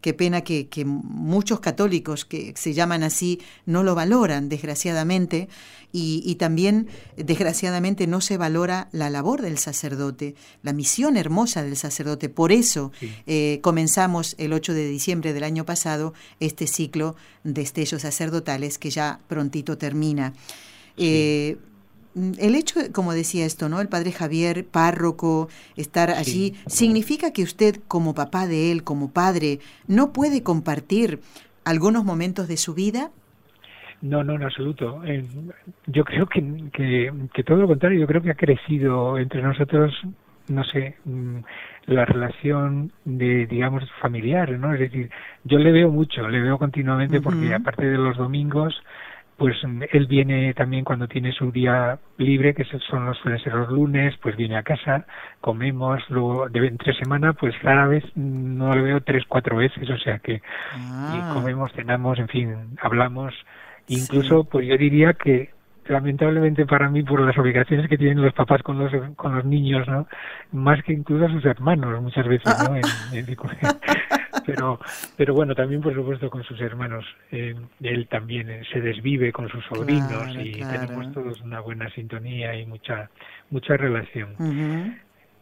[0.00, 5.48] Qué pena que, muchos católicos que se llaman así no lo valoran, desgraciadamente,
[5.90, 12.28] y, también, desgraciadamente, no se valora la labor del sacerdote, la misión hermosa del sacerdote.
[12.28, 12.92] Por eso
[13.26, 18.90] eh, comenzamos el 8 de diciembre del año pasado este ciclo de estellos sacerdotales que
[18.90, 20.34] ya prontito termina.
[20.98, 21.56] Eh,
[22.38, 23.80] el hecho, como decía esto, ¿no?
[23.80, 29.60] El padre Javier, párroco, estar allí, ¿significa que usted como papá de él, como padre,
[29.86, 31.20] no puede compartir
[31.64, 33.10] algunos momentos de su vida?
[34.00, 35.02] No, no, en absoluto.
[35.04, 35.24] Eh,
[35.86, 36.40] yo creo que,
[37.32, 39.92] que, todo lo contrario, yo creo que ha crecido entre nosotros,
[40.48, 41.38] no sé, mm,
[41.86, 44.72] la relación de, digamos, familiar, ¿no?
[44.72, 45.10] Es decir,
[45.44, 48.80] yo le veo mucho, le veo continuamente porque aparte de los domingos,
[49.38, 49.56] pues
[49.92, 54.16] él viene también cuando tiene su día libre, que son los, suelen ser los lunes,
[54.20, 55.06] pues viene a casa,
[55.40, 59.98] comemos, luego de entre semana, pues cada vez no lo veo tres, cuatro veces, o
[59.98, 60.42] sea que
[60.74, 61.30] ah.
[61.32, 63.32] comemos, cenamos, en fin, hablamos,
[63.86, 65.50] incluso pues yo diría que
[65.86, 69.88] lamentablemente para mí por las obligaciones que tienen los papás con los con los niños
[69.88, 70.06] no
[70.52, 72.82] más que incluso a sus hermanos muchas veces no en,
[74.48, 74.80] pero
[75.14, 77.04] pero bueno también por supuesto con sus hermanos.
[77.30, 82.54] Eh, él también eh, se desvive con sus sobrinos y tenemos todos una buena sintonía
[82.58, 83.10] y mucha
[83.50, 84.96] mucha relación.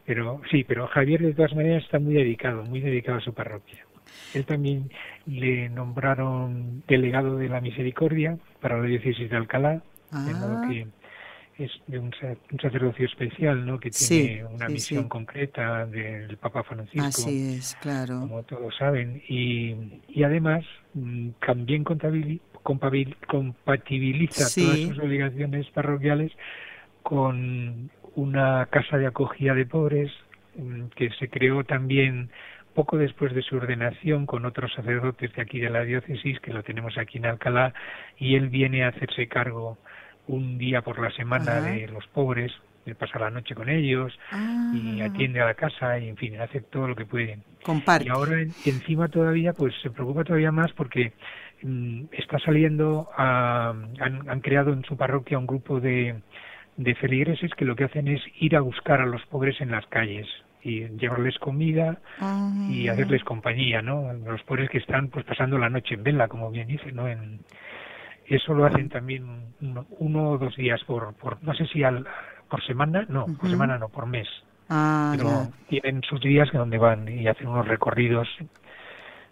[0.05, 3.87] Pero sí pero Javier de todas maneras está muy dedicado muy dedicado a su parroquia.
[4.35, 4.91] Él también
[5.27, 10.69] le nombraron delegado de la misericordia para la diócesis de Alcalá de modo ah.
[10.69, 10.87] que
[11.59, 12.13] es de un,
[12.61, 13.81] sacerdocio especial, ¿no?
[13.81, 17.07] Que tiene una misión concreta del Papa Francisco.
[17.07, 18.21] Así es, claro.
[18.21, 19.23] Como todos saben.
[19.29, 19.75] Y,
[20.09, 20.65] y además
[20.95, 21.85] mm, también
[22.63, 26.33] compatibiliza todas sus obligaciones parroquiales
[27.03, 30.13] con una casa de acogida de pobres
[30.57, 32.31] mm, que se creó también
[32.75, 36.63] poco después de su ordenación con otros sacerdotes de aquí de la diócesis, que lo
[36.63, 37.73] tenemos aquí en Alcalá,
[38.19, 39.79] y él viene a hacerse cargo
[40.29, 42.53] un día por la semana de los pobres,
[42.87, 44.17] de pasar la noche con ellos
[44.73, 45.07] y ah.
[45.07, 47.39] atiende a la casa y en fin, hace todo lo que puede.
[47.63, 48.07] Comparte.
[48.07, 51.13] Y ahora encima todavía pues se preocupa todavía más porque
[51.63, 56.15] mm, está saliendo, a, han, creado en su parroquia un grupo de,
[56.77, 59.85] de feligreses que lo que hacen es ir a buscar a los pobres en las
[59.87, 60.29] calles
[60.63, 61.99] y llevarles comida
[62.71, 62.93] y ah.
[62.93, 64.13] hacerles compañía, ¿no?
[64.13, 67.09] Los pobres que están pues pasando la noche en vela, como bien dice, ¿no?
[67.09, 67.41] En,
[68.29, 69.25] eso lo hacen también
[69.61, 72.07] uno, o dos días por, por no sé si al,
[72.49, 74.29] por semana, no, por semana no, por mes.
[74.69, 78.27] Ah, Pero tienen sus días donde van y hacen unos recorridos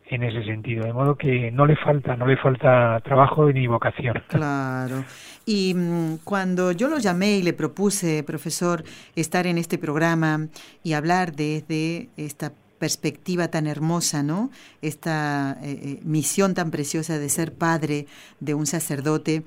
[0.07, 4.23] en ese sentido, de modo que no le falta, no le falta trabajo ni vocación.
[4.29, 5.05] Claro.
[5.47, 8.85] Y mm, cuando yo lo llamé y le propuse, profesor,
[9.17, 10.49] estar en este programa
[10.83, 12.53] y hablar desde esta
[12.85, 14.51] perspectiva tan hermosa, ¿no?
[14.83, 18.07] Esta eh, eh, misión tan preciosa de ser padre
[18.41, 19.43] de un sacerdote.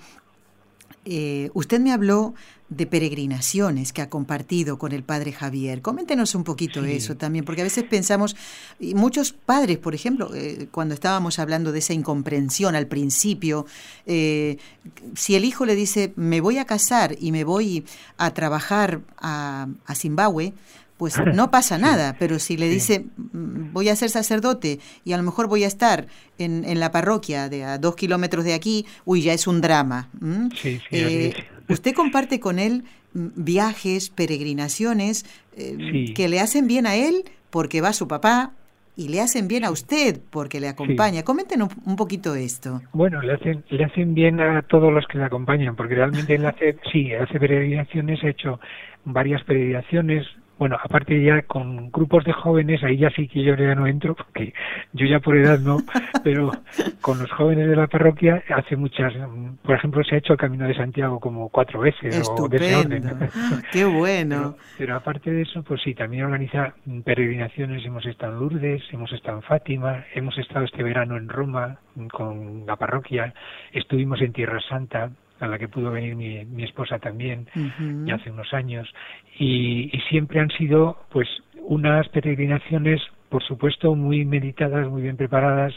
[1.05, 2.33] Eh, usted me habló
[2.69, 5.83] de peregrinaciones que ha compartido con el padre Javier.
[5.83, 8.35] Coméntenos un poquito eso también, porque a veces pensamos,
[8.79, 10.31] y muchos padres, por ejemplo,
[10.71, 13.67] cuando estábamos hablando de esa incomprensión al principio,
[14.05, 17.85] si el hijo le dice, me voy a casar y me voy
[18.17, 20.53] a trabajar a, a Zimbabue,
[20.97, 25.17] pues no pasa nada, pero si le dice mm, voy a ser sacerdote y a
[25.17, 26.07] lo mejor voy a estar
[26.37, 30.09] en, en la parroquia de a dos kilómetros de aquí, uy, ya es un drama.
[30.55, 31.33] Sí, sí, eh,
[31.69, 32.83] Usted comparte con él
[33.13, 38.51] mm, viajes, peregrinaciones eh, que le hacen bien a él porque va su papá
[38.95, 41.23] y le hacen bien a usted porque le acompaña.
[41.23, 42.81] Coméntenos un poquito esto.
[42.93, 46.45] Bueno, le hacen, le hacen bien a todos los que le acompañan, porque realmente él
[46.45, 48.59] hace, sí, hace peregrinaciones, ha hecho
[49.05, 50.25] varias peregrinaciones,
[50.57, 54.15] bueno, aparte ya con grupos de jóvenes, ahí ya sí que yo ya no entro,
[54.15, 54.53] porque
[54.93, 55.77] yo ya por edad no,
[56.23, 56.51] pero
[57.01, 59.13] con los jóvenes de la parroquia hace muchas,
[59.63, 62.15] por ejemplo, se ha hecho el Camino de Santiago como cuatro veces.
[62.15, 63.17] Estupendo.
[63.35, 64.55] Ah, qué bueno.
[64.77, 69.37] Pero, aparte de eso, pues sí, también organiza peregrinaciones, hemos estado en Lourdes, hemos estado
[69.37, 71.79] en Fátima, hemos estado este verano en Roma
[72.11, 73.33] con la parroquia,
[73.73, 77.47] estuvimos en Tierra Santa, a la que pudo venir mi, mi esposa también,
[78.05, 78.87] ya hace unos años,
[79.39, 81.27] y, siempre han sido pues
[81.61, 85.73] unas peregrinaciones por supuesto muy meditadas, muy bien preparadas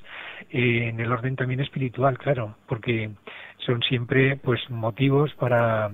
[0.50, 3.10] eh, en el orden también espiritual, claro, porque
[3.66, 5.90] son siempre pues motivos para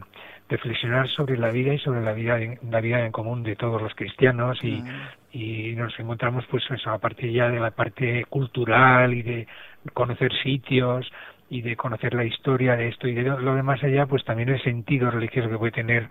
[0.51, 2.39] reflexionar sobre la vida y sobre la vida
[2.71, 4.85] la vida en común de todos los cristianos y,
[5.33, 9.47] y nos encontramos pues eso aparte ya de la parte cultural y de
[9.93, 11.11] conocer sitios
[11.49, 14.63] y de conocer la historia de esto y de lo demás allá, pues también el
[14.63, 16.09] sentido religioso que puede tener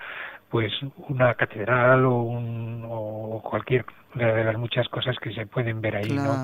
[0.50, 0.72] pues
[1.10, 6.10] una catedral o, un, o cualquier de las muchas cosas que se pueden ver ahí,
[6.10, 6.42] ¿no?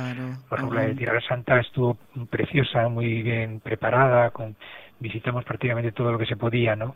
[0.50, 1.98] Por ejemplo, la de Tierra Santa estuvo
[2.30, 4.58] preciosa, muy bien preparada, con,
[5.00, 6.96] visitamos prácticamente todo lo que se podía, ¿no?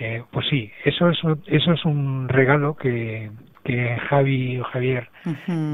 [0.00, 3.30] Eh, pues sí, eso es, eso es un regalo que,
[3.64, 5.08] que Javi o Javier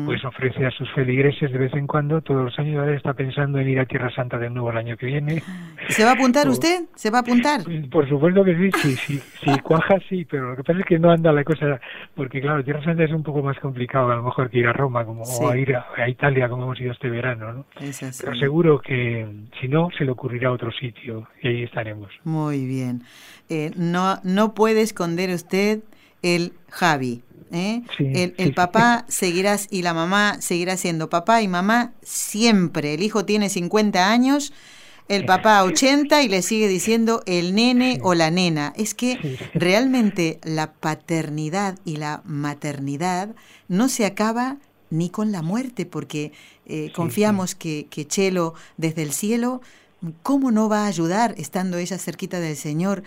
[0.05, 3.59] pues ofrece a sus feligreses de vez en cuando, todos los años, ahora está pensando
[3.59, 5.43] en ir a Tierra Santa de nuevo el año que viene.
[5.89, 6.85] ¿Se va a apuntar usted?
[6.97, 7.61] ¿Se va a apuntar?
[7.91, 10.99] Por supuesto que sí, sí, sí, sí, cuaja sí, pero lo que pasa es que
[10.99, 11.81] no anda la cosa,
[12.15, 14.73] porque claro, Tierra Santa es un poco más complicado a lo mejor que ir a
[14.73, 17.67] Roma como, o a ir a, Italia como hemos ido este verano, ¿no?
[17.79, 19.27] Pero seguro que
[19.61, 22.11] si no, se le ocurrirá otro sitio y ahí estaremos.
[22.25, 23.03] Muy bien.
[23.49, 25.81] Eh, no, no puede esconder usted
[26.35, 27.23] el Javi.
[27.53, 27.83] ¿eh?
[27.99, 32.95] el, papá seguirá y la mamá seguirá siendo papá y mamá siempre.
[32.95, 34.53] El hijo tiene 50 años,
[35.09, 38.73] el papá 80 y le sigue diciendo el nene o la nena.
[38.77, 43.35] Es que realmente la paternidad y la maternidad
[43.69, 44.59] no se acaba
[44.91, 46.33] ni con la muerte, porque
[46.65, 49.61] eh, confiamos que, que Chelo desde el cielo,
[50.23, 53.03] ¿cómo no va a ayudar estando ella cerquita del Señor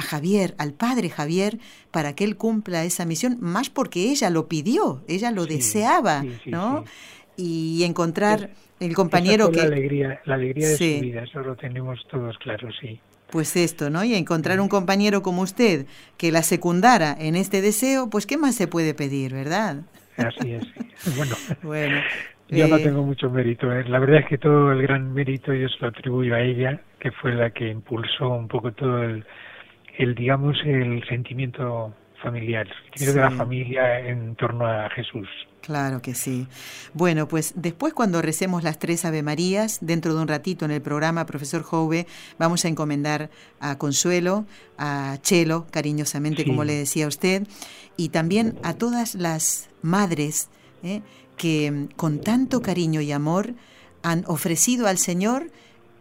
[0.00, 1.58] a Javier, al padre Javier,
[1.90, 6.84] para que él cumpla esa misión, más porque ella lo pidió, ella lo deseaba, ¿no?
[7.36, 9.58] Y encontrar el compañero que...
[9.58, 12.98] La alegría, la alegría de su vida, eso lo tenemos todos claro, sí.
[13.30, 14.02] Pues esto, ¿no?
[14.02, 15.86] Y encontrar un compañero como usted
[16.16, 19.82] que la secundara en este deseo, pues ¿qué más se puede pedir, verdad?
[20.16, 20.66] Así es.
[21.16, 22.02] Bueno, bueno
[22.50, 23.72] yo no eh, tengo mucho mérito.
[23.72, 23.84] ¿eh?
[23.88, 27.12] La verdad es que todo el gran mérito yo se lo atribuyo a ella, que
[27.12, 29.24] fue la que impulsó un poco todo el,
[30.00, 35.28] el digamos el sentimiento familiar, el sentimiento de la familia en torno a Jesús.
[35.60, 36.46] Claro que sí.
[36.94, 40.80] Bueno, pues después cuando recemos las tres Ave Marías, dentro de un ratito en el
[40.80, 42.06] programa, profesor Jove,
[42.38, 44.46] vamos a encomendar a Consuelo,
[44.78, 47.46] a Chelo, cariñosamente, como le decía usted,
[47.96, 50.48] y también a todas las madres
[50.82, 51.02] ¿eh?
[51.36, 53.54] que con tanto cariño y amor
[54.02, 55.50] han ofrecido al Señor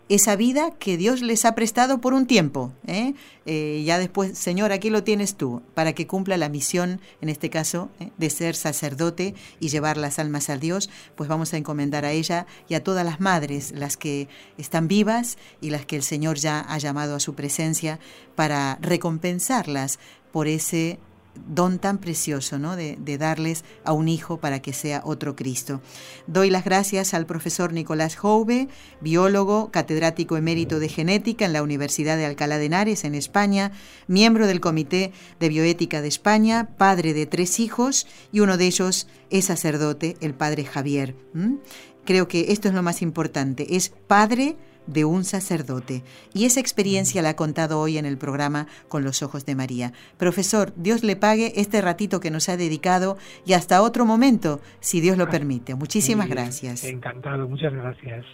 [0.09, 2.73] esa vida que Dios les ha prestado por un tiempo.
[2.87, 3.13] ¿eh?
[3.45, 7.51] Eh, ya después, Señor, aquí lo tienes tú, para que cumpla la misión, en este
[7.51, 8.09] caso, ¿eh?
[8.17, 12.47] de ser sacerdote y llevar las almas a Dios, pues vamos a encomendar a ella
[12.67, 16.59] y a todas las madres, las que están vivas y las que el Señor ya
[16.59, 17.99] ha llamado a su presencia,
[18.35, 19.99] para recompensarlas
[20.31, 20.99] por ese
[21.47, 22.75] don tan precioso, ¿no?
[22.75, 25.81] De, darles a un hijo para que sea otro Cristo.
[26.27, 28.69] Doy las gracias al profesor Nicolás Jouve,
[29.01, 33.71] biólogo, catedrático emérito de genética en la Universidad de Alcalá de Henares, en España,
[34.07, 39.07] miembro del Comité de Bioética de España, padre de tres hijos y uno de ellos
[39.29, 41.15] es sacerdote, el padre Javier.
[42.05, 44.55] Creo que esto es lo más importante, es padre
[44.91, 46.03] de un sacerdote.
[46.33, 49.93] Y esa experiencia la ha contado hoy en el programa Con los Ojos de María.
[50.17, 55.01] Profesor, Dios le pague este ratito que nos ha dedicado y hasta otro momento, si
[55.01, 55.75] Dios lo permite.
[55.75, 56.83] Muchísimas gracias.
[56.83, 58.25] Encantado, muchas gracias.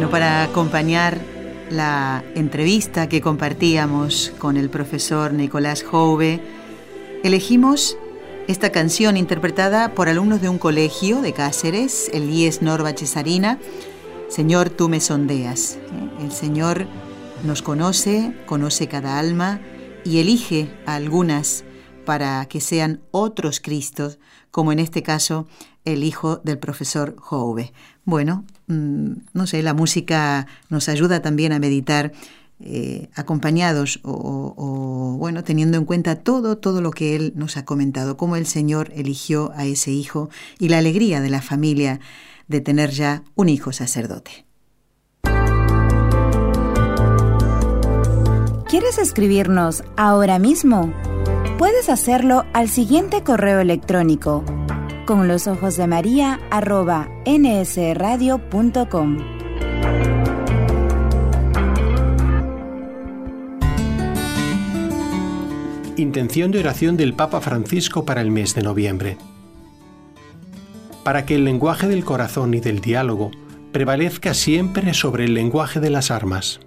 [0.00, 1.20] Bueno, para acompañar
[1.68, 6.40] la entrevista que compartíamos con el profesor Nicolás Jove,
[7.22, 7.98] elegimos
[8.48, 13.58] esta canción interpretada por alumnos de un colegio de Cáceres, el IES Norba Cesarina,
[14.30, 15.72] Señor, tú me sondeas.
[15.72, 16.22] ¿eh?
[16.22, 16.86] El Señor
[17.44, 19.60] nos conoce, conoce cada alma
[20.02, 21.62] y elige a algunas
[22.06, 24.18] para que sean otros Cristos,
[24.50, 25.46] como en este caso
[25.84, 27.74] el hijo del profesor Jove.
[28.10, 32.10] Bueno, mm, no sé, la música nos ayuda también a meditar
[32.58, 38.16] eh, acompañados o, bueno, teniendo en cuenta todo, todo lo que él nos ha comentado,
[38.16, 42.00] cómo el Señor eligió a ese hijo y la alegría de la familia
[42.48, 44.44] de tener ya un hijo sacerdote.
[48.68, 50.92] ¿Quieres escribirnos ahora mismo?
[51.58, 54.44] Puedes hacerlo al siguiente correo electrónico
[55.10, 59.18] con los ojos de María arroba nsradio.com.
[65.96, 69.18] Intención de oración del Papa Francisco para el mes de noviembre.
[71.02, 73.32] Para que el lenguaje del corazón y del diálogo
[73.72, 76.60] prevalezca siempre sobre el lenguaje de las armas.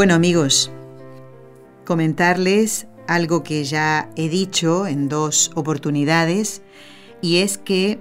[0.00, 0.70] Bueno amigos,
[1.84, 6.62] comentarles algo que ya he dicho en dos oportunidades
[7.20, 8.00] y es que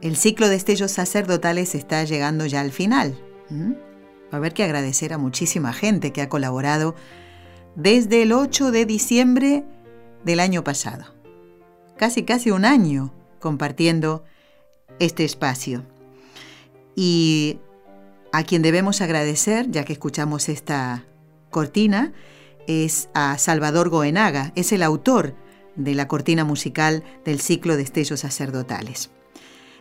[0.00, 3.16] el ciclo de estellos sacerdotales está llegando ya al final.
[3.48, 6.96] Va a haber que agradecer a muchísima gente que ha colaborado
[7.76, 9.64] desde el 8 de diciembre
[10.24, 11.04] del año pasado.
[11.96, 14.24] Casi, casi un año compartiendo
[14.98, 15.84] este espacio.
[16.96, 17.60] Y
[18.36, 21.06] a quien debemos agradecer, ya que escuchamos esta
[21.48, 22.12] cortina,
[22.66, 25.34] es a Salvador Goenaga, es el autor
[25.74, 29.10] de la cortina musical del ciclo de Estellos Sacerdotales.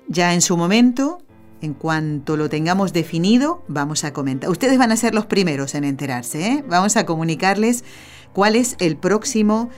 [0.07, 1.17] Ya en su momento,
[1.59, 4.49] en cuanto lo tengamos definido, vamos a comentar.
[4.49, 6.47] Ustedes van a ser los primeros en enterarse.
[6.47, 6.65] ¿eh?
[6.65, 7.83] Vamos a comunicarles
[8.31, 9.69] cuál es el próximo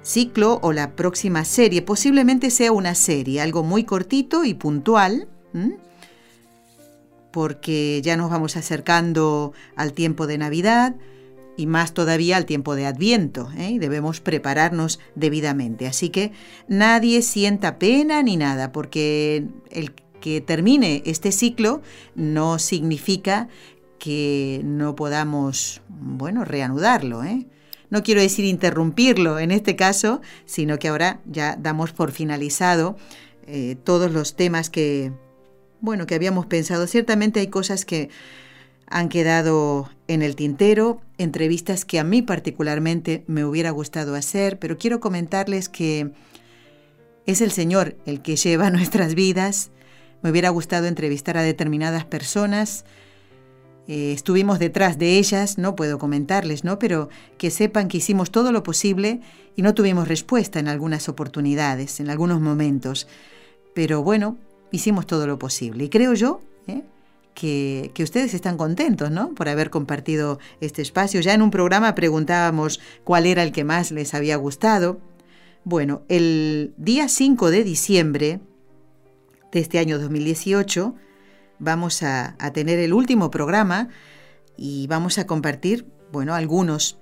[0.00, 1.82] ciclo o la próxima serie.
[1.82, 5.28] Posiblemente sea una serie, algo muy cortito y puntual
[7.34, 10.94] porque ya nos vamos acercando al tiempo de Navidad
[11.56, 13.70] y más todavía al tiempo de Adviento, ¿eh?
[13.70, 15.88] y debemos prepararnos debidamente.
[15.88, 16.30] Así que
[16.68, 21.82] nadie sienta pena ni nada, porque el que termine este ciclo
[22.14, 23.48] no significa
[23.98, 27.48] que no podamos, bueno, reanudarlo, ¿eh?
[27.90, 32.96] No quiero decir interrumpirlo en este caso, sino que ahora ya damos por finalizado
[33.48, 35.10] eh, todos los temas que,
[35.84, 36.86] bueno, que habíamos pensado.
[36.86, 38.10] Ciertamente hay cosas que
[38.86, 44.78] han quedado en el tintero, entrevistas que a mí particularmente me hubiera gustado hacer, pero
[44.78, 46.10] quiero comentarles que
[47.26, 49.70] es el Señor el que lleva nuestras vidas.
[50.22, 52.84] Me hubiera gustado entrevistar a determinadas personas,
[53.86, 56.78] eh, estuvimos detrás de ellas, no puedo comentarles, ¿no?
[56.78, 59.20] Pero que sepan que hicimos todo lo posible
[59.56, 63.06] y no tuvimos respuesta en algunas oportunidades, en algunos momentos.
[63.74, 64.38] Pero bueno,
[64.74, 65.84] hicimos todo lo posible.
[65.84, 66.82] Y creo yo ¿eh?
[67.34, 69.34] que, que, ustedes están contentos, ¿no?
[69.34, 71.20] Por haber compartido este espacio.
[71.20, 75.00] Ya en un programa preguntábamos cuál era el que más les había gustado.
[75.64, 78.40] Bueno, el día 5 de diciembre
[79.50, 80.94] de este año 2018,
[81.58, 83.88] vamos a, tener el último programa
[84.56, 86.98] y vamos a compartir, bueno, algunos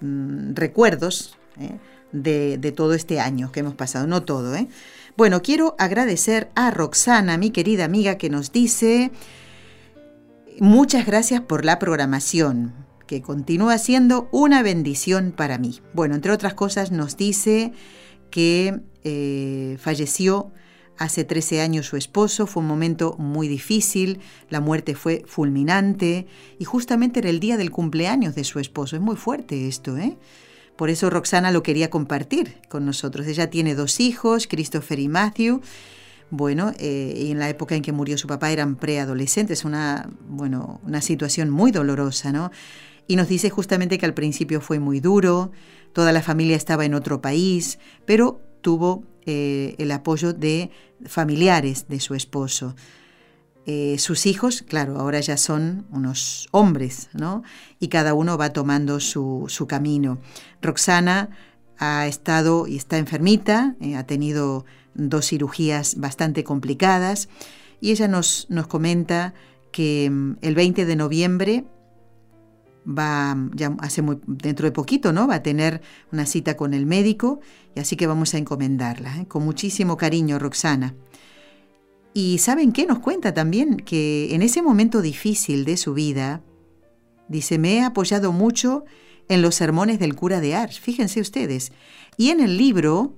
[0.00, 1.78] mm, recuerdos ¿eh?
[2.12, 4.68] de, todo este año que hemos pasado, no todo, ¿eh?
[5.16, 9.10] Bueno, quiero agradecer a Roxana, mi querida amiga, que nos dice,
[10.60, 12.74] muchas gracias por la programación,
[13.06, 15.80] que continúa siendo una bendición para mí.
[15.94, 17.72] Bueno, entre otras cosas, nos dice
[18.30, 20.52] que eh, falleció
[20.98, 26.26] Hace 13 años su esposo, fue un momento muy difícil, la muerte fue fulminante
[26.58, 28.96] y justamente era el día del cumpleaños de su esposo.
[28.96, 30.16] Es muy fuerte esto, ¿eh?
[30.76, 33.26] Por eso Roxana lo quería compartir con nosotros.
[33.26, 35.62] Ella tiene dos hijos, Christopher y Matthew.
[36.30, 40.80] Bueno, eh, y en la época en que murió su papá eran preadolescentes, una, bueno,
[40.84, 42.50] una situación muy dolorosa, ¿no?
[43.06, 45.52] Y nos dice justamente que al principio fue muy duro,
[45.92, 50.70] toda la familia estaba en otro país, pero tuvo eh, el apoyo de
[51.06, 52.74] familiares de su esposo.
[53.68, 57.42] Eh, sus hijos, claro, ahora ya son unos hombres, ¿no?
[57.80, 60.18] Y cada uno va tomando su, camino.
[60.62, 61.30] Roxana
[61.76, 64.64] ha estado y está enfermita, eh, ha tenido
[64.94, 67.28] dos cirugías bastante complicadas
[67.80, 69.34] y ella nos, nos comenta
[69.72, 71.64] que mm, el 20 de noviembre
[72.86, 75.26] va, ya hace dentro de poquito, ¿no?
[75.26, 77.40] Va a tener una cita con el médico
[77.74, 79.26] y así que vamos a encomendarla, ¿eh?
[79.26, 80.94] con muchísimo cariño, Roxana.
[82.16, 82.86] Y ¿saben qué?
[82.86, 86.40] Nos cuenta también que en ese momento difícil de su vida,
[87.28, 88.86] dice, me he apoyado mucho
[89.28, 91.72] en los sermones del cura de Ars, fíjense ustedes,
[92.16, 93.12] y en el libro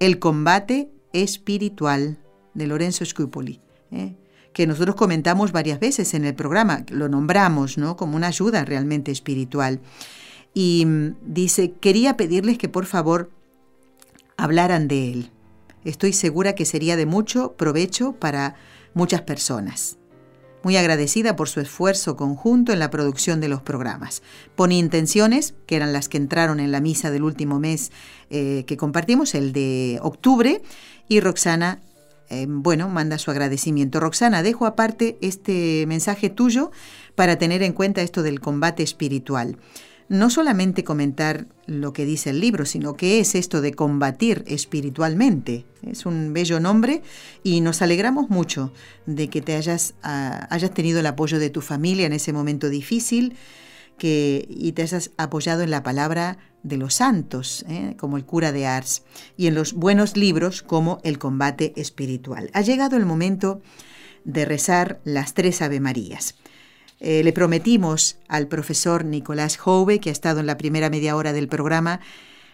[0.00, 2.16] El combate espiritual
[2.54, 3.60] de Lorenzo Scupoli.
[3.92, 4.14] ¿eh?
[4.54, 7.98] que nosotros comentamos varias veces en el programa, lo nombramos ¿no?
[7.98, 9.78] como una ayuda realmente espiritual.
[10.54, 13.30] Y mm, dice, quería pedirles que por favor
[14.38, 15.30] hablaran de él.
[15.88, 18.56] Estoy segura que sería de mucho provecho para
[18.92, 19.96] muchas personas.
[20.62, 24.22] Muy agradecida por su esfuerzo conjunto en la producción de los programas.
[24.54, 27.90] Pone intenciones, que eran las que entraron en la misa del último mes
[28.28, 30.60] eh, que compartimos, el de octubre,
[31.08, 31.80] y Roxana
[32.28, 33.98] eh, bueno, manda su agradecimiento.
[33.98, 36.70] Roxana, dejo aparte este mensaje tuyo
[37.14, 39.56] para tener en cuenta esto del combate espiritual.
[40.08, 45.66] No solamente comentar lo que dice el libro, sino qué es esto de combatir espiritualmente.
[45.82, 47.02] Es un bello nombre
[47.42, 48.72] y nos alegramos mucho
[49.04, 53.36] de que te hayas, ah, tenido el apoyo de tu familia en ese momento difícil
[53.98, 57.94] que, y te hayas apoyado en la palabra de los santos, ¿eh?
[57.98, 59.02] como el cura de Ars,
[59.36, 62.50] y en los buenos libros como El combate espiritual.
[62.54, 63.60] Ha llegado el momento
[64.24, 66.36] de rezar las tres Ave Marías.
[67.00, 71.32] Eh, le prometimos al profesor Nicolás Hove, que ha estado en la primera media hora
[71.32, 72.00] del programa,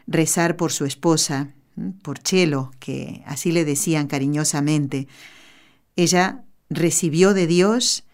[0.06, 1.54] rezar por su esposa,
[2.02, 5.08] por Chelo, que así le decían cariñosamente.
[5.96, 8.04] Ella recibió de Dios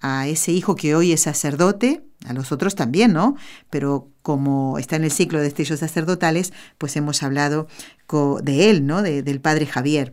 [0.00, 3.36] a ese hijo que hoy es sacerdote, a los otros también, ¿no?
[3.70, 7.68] Pero como está en el ciclo de estrellos sacerdotales, pues hemos hablado
[8.42, 9.02] de él, ¿no?
[9.02, 10.12] del padre Javier.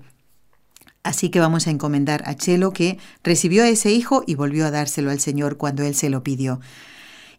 [1.04, 4.72] Así que vamos a encomendar a Chelo que recibió a ese hijo y volvió a
[4.72, 6.62] dárselo al Señor cuando él se lo pidió.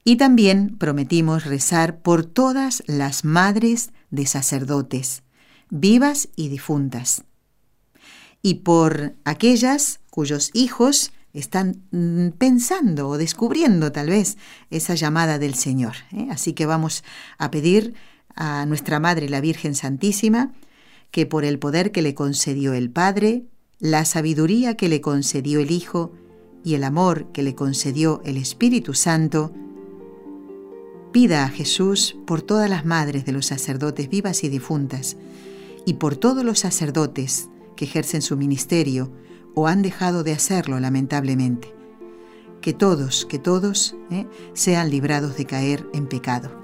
[0.04, 5.22] Y también prometimos rezar por todas las madres de sacerdotes,
[5.70, 7.24] vivas y difuntas,
[8.42, 14.36] y por aquellas cuyos hijos están mm, pensando o descubriendo tal vez
[14.70, 15.94] esa llamada del Señor.
[16.12, 16.28] ¿eh?
[16.30, 17.02] Así que vamos
[17.38, 17.94] a pedir
[18.36, 20.52] a nuestra Madre la Virgen Santísima
[21.10, 23.44] que por el poder que le concedió el Padre,
[23.78, 26.12] la sabiduría que le concedió el Hijo
[26.64, 29.52] y el amor que le concedió el Espíritu Santo,
[31.12, 35.16] pida a Jesús por todas las madres de los sacerdotes vivas y difuntas,
[35.86, 39.12] y por todos los sacerdotes que ejercen su ministerio,
[39.54, 41.72] o han dejado de hacerlo lamentablemente.
[42.60, 44.26] Que todos, que todos ¿eh?
[44.54, 46.63] sean librados de caer en pecado.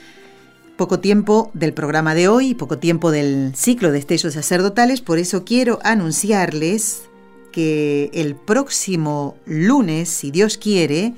[0.81, 5.45] Poco tiempo del programa de hoy, poco tiempo del ciclo de estellos sacerdotales, por eso
[5.45, 7.03] quiero anunciarles
[7.51, 11.13] que el próximo lunes, si Dios quiere,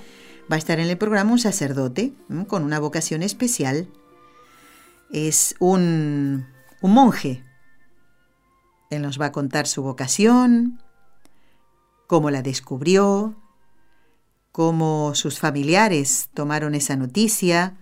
[0.52, 2.12] va a estar en el programa un sacerdote
[2.50, 3.88] con una vocación especial.
[5.10, 6.46] Es un,
[6.82, 7.42] un monje.
[8.90, 10.82] Él nos va a contar su vocación,
[12.08, 13.42] cómo la descubrió,
[14.52, 17.78] cómo sus familiares tomaron esa noticia,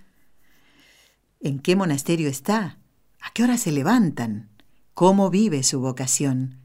[1.42, 2.78] en qué monasterio está,
[3.20, 4.50] a qué hora se levantan,
[4.94, 6.60] cómo vive su vocación,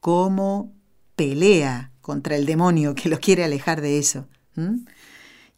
[0.00, 0.72] cómo
[1.16, 4.26] pelea contra el demonio que lo quiere alejar de eso,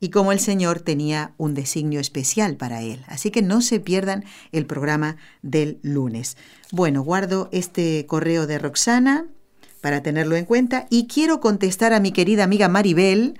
[0.01, 3.03] y cómo el Señor tenía un designio especial para él.
[3.09, 6.36] Así que no se pierdan el programa del lunes.
[6.70, 9.26] Bueno, guardo este correo de Roxana
[9.80, 10.86] para tenerlo en cuenta.
[10.90, 13.38] Y quiero contestar a mi querida amiga Maribel,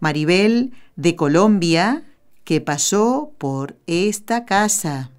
[0.00, 2.04] Maribel de Colombia,
[2.44, 5.10] que pasó por esta casa.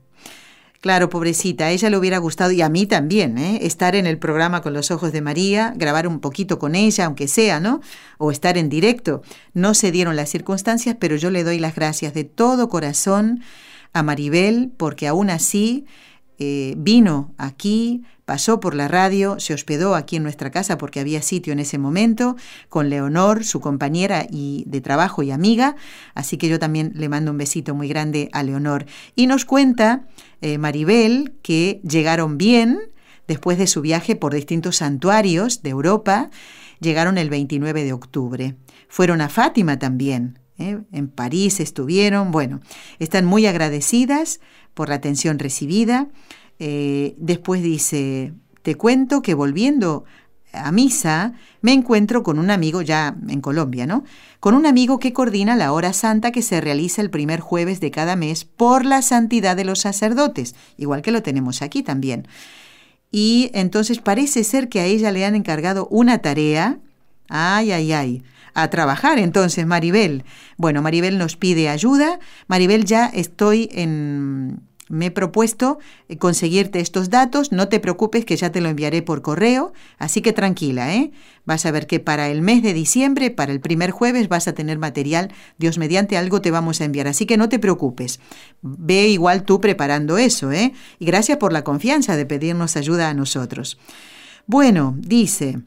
[0.85, 3.57] Claro, pobrecita, a ella le hubiera gustado, y a mí también, ¿eh?
[3.63, 7.27] estar en el programa con los ojos de María, grabar un poquito con ella, aunque
[7.27, 7.81] sea, ¿no?
[8.19, 9.23] O estar en directo.
[9.55, 13.41] No se dieron las circunstancias, pero yo le doy las gracias de todo corazón
[13.93, 15.87] a Maribel, porque aún así
[16.37, 21.21] eh, vino aquí, pasó por la radio, se hospedó aquí en nuestra casa porque había
[21.21, 22.35] sitio en ese momento,
[22.69, 25.75] con Leonor, su compañera y de trabajo y amiga,
[26.13, 28.85] así que yo también le mando un besito muy grande a Leonor.
[29.15, 30.07] Y nos cuenta
[30.41, 32.79] eh, Maribel que llegaron bien
[33.27, 36.29] después de su viaje por distintos santuarios de Europa,
[36.79, 38.55] llegaron el 29 de octubre.
[38.87, 40.79] Fueron a Fátima también, ¿eh?
[40.91, 42.59] en París estuvieron, bueno,
[42.99, 44.39] están muy agradecidas
[44.73, 46.07] por la atención recibida.
[46.59, 50.05] Eh, después dice, te cuento que volviendo
[50.53, 54.03] a misa me encuentro con un amigo ya en Colombia, ¿no?
[54.39, 57.91] Con un amigo que coordina la hora santa que se realiza el primer jueves de
[57.91, 62.27] cada mes por la santidad de los sacerdotes, igual que lo tenemos aquí también.
[63.11, 66.79] Y entonces parece ser que a ella le han encargado una tarea.
[67.29, 68.23] Ay, ay, ay
[68.55, 70.23] a trabajar entonces, Maribel.
[70.57, 72.19] Bueno, Maribel nos pide ayuda.
[72.47, 74.61] Maribel, ya estoy en...
[74.87, 75.79] Me he propuesto
[76.09, 80.21] eh, conseguirte estos datos, no te preocupes que ya te lo enviaré por correo, así
[80.21, 81.11] que tranquila, ¿eh?
[81.43, 84.53] Vas a ver que para el mes de diciembre, para el primer jueves, vas a
[84.53, 88.19] tener material, Dios mediante algo te vamos a enviar, así que no te preocupes.
[88.61, 90.73] Ve igual tú preparando eso, ¿eh?
[90.99, 93.79] Y gracias por la confianza de pedirnos ayuda a nosotros.
[94.45, 95.61] Bueno, dice,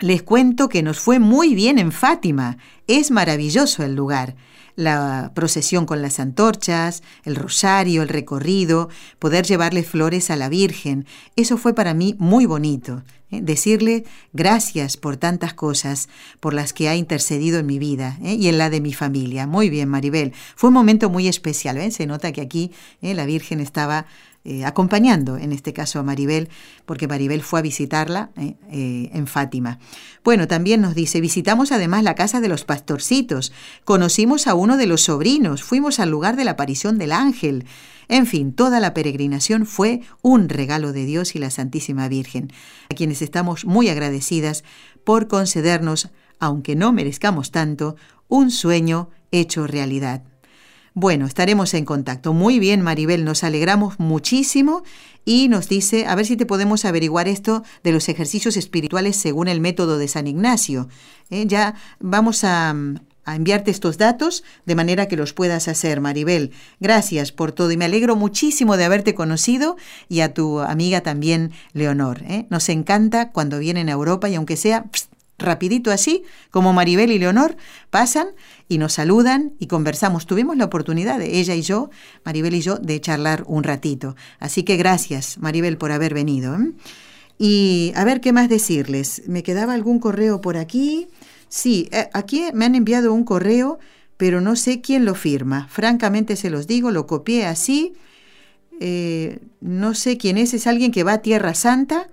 [0.00, 2.58] les cuento que nos fue muy bien en Fátima.
[2.88, 4.34] Es maravilloso el lugar.
[4.76, 11.06] La procesión con las antorchas, el rosario, el recorrido, poder llevarle flores a la Virgen.
[11.36, 13.02] Eso fue para mí muy bonito.
[13.30, 13.40] ¿eh?
[13.42, 16.08] Decirle gracias por tantas cosas
[16.40, 18.34] por las que ha intercedido en mi vida ¿eh?
[18.34, 19.46] y en la de mi familia.
[19.46, 20.32] Muy bien, Maribel.
[20.56, 21.76] Fue un momento muy especial.
[21.76, 21.90] ¿eh?
[21.90, 24.06] Se nota que aquí la Virgen estaba
[24.46, 26.50] eh, acompañando, en este caso a Maribel,
[26.84, 29.78] porque Maribel fue a visitarla eh, eh, en Fátima.
[30.22, 34.84] Bueno, también nos dice, visitamos además la casa de los pastorcitos, conocimos a uno de
[34.84, 37.64] los sobrinos, fuimos al lugar de la aparición del ángel.
[38.08, 42.52] En fin, toda la peregrinación fue un regalo de Dios y la Santísima Virgen,
[42.90, 44.62] a quienes estamos muy agradecidas
[45.04, 47.96] por concedernos, aunque no merezcamos tanto,
[48.28, 50.33] un sueño hecho realidad.
[50.96, 52.32] Bueno, estaremos en contacto.
[52.32, 54.84] Muy bien, Maribel, nos alegramos muchísimo
[55.24, 59.48] y nos dice, a ver si te podemos averiguar esto de los ejercicios espirituales según
[59.48, 60.88] el método de San Ignacio.
[61.30, 61.46] ¿Eh?
[61.48, 62.76] Ya vamos a,
[63.24, 66.52] a enviarte estos datos de manera que los puedas hacer, Maribel.
[66.78, 69.76] Gracias por todo y me alegro muchísimo de haberte conocido
[70.08, 72.22] y a tu amiga también, Leonor.
[72.22, 72.46] ¿eh?
[72.50, 74.84] Nos encanta cuando vienen a Europa y aunque sea
[75.38, 77.56] rapidito así, como Maribel y Leonor,
[77.90, 78.28] pasan
[78.68, 80.26] y nos saludan y conversamos.
[80.26, 81.90] Tuvimos la oportunidad, de ella y yo,
[82.24, 84.16] Maribel y yo, de charlar un ratito.
[84.38, 86.54] Así que gracias, Maribel, por haber venido.
[86.54, 86.72] ¿eh?
[87.38, 89.22] Y a ver qué más decirles.
[89.26, 91.08] ¿Me quedaba algún correo por aquí?
[91.48, 93.78] Sí, eh, aquí me han enviado un correo,
[94.16, 95.68] pero no sé quién lo firma.
[95.68, 97.94] Francamente se los digo, lo copié así.
[98.80, 102.08] Eh, no sé quién es, es alguien que va a Tierra Santa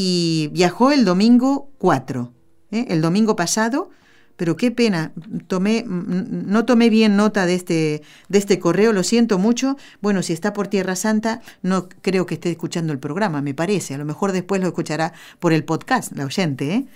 [0.00, 2.32] y viajó el domingo 4,
[2.70, 2.86] ¿eh?
[2.88, 3.90] el domingo pasado,
[4.36, 5.10] pero qué pena,
[5.48, 9.76] tomé, no tomé bien nota de este, de este correo, lo siento mucho.
[10.00, 13.94] Bueno, si está por Tierra Santa, no creo que esté escuchando el programa, me parece.
[13.94, 16.72] A lo mejor después lo escuchará por el podcast, la oyente.
[16.72, 16.86] ¿eh?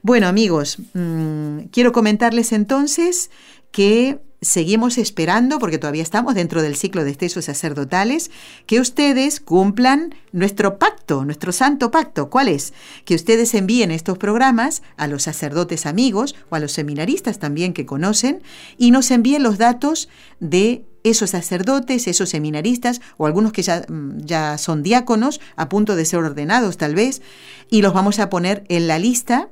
[0.00, 3.30] Bueno, amigos, mm, quiero comentarles entonces
[3.70, 8.30] que seguimos esperando, porque todavía estamos dentro del ciclo de estésos sacerdotales,
[8.66, 12.30] que ustedes cumplan nuestro pacto, nuestro santo pacto.
[12.30, 12.72] ¿Cuál es?
[13.04, 17.86] Que ustedes envíen estos programas a los sacerdotes amigos o a los seminaristas también que
[17.86, 18.42] conocen
[18.78, 24.18] y nos envíen los datos de esos sacerdotes, esos seminaristas o algunos que ya, mm,
[24.18, 27.22] ya son diáconos a punto de ser ordenados tal vez,
[27.70, 29.48] y los vamos a poner en la lista.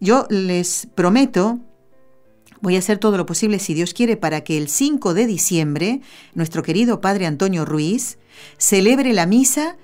[0.00, 1.60] Yo les prometo
[2.62, 6.00] Voy a hacer todo lo posible, si Dios quiere, para que el 5 de diciembre
[6.32, 8.18] nuestro querido Padre Antonio Ruiz
[8.56, 9.76] celebre la misa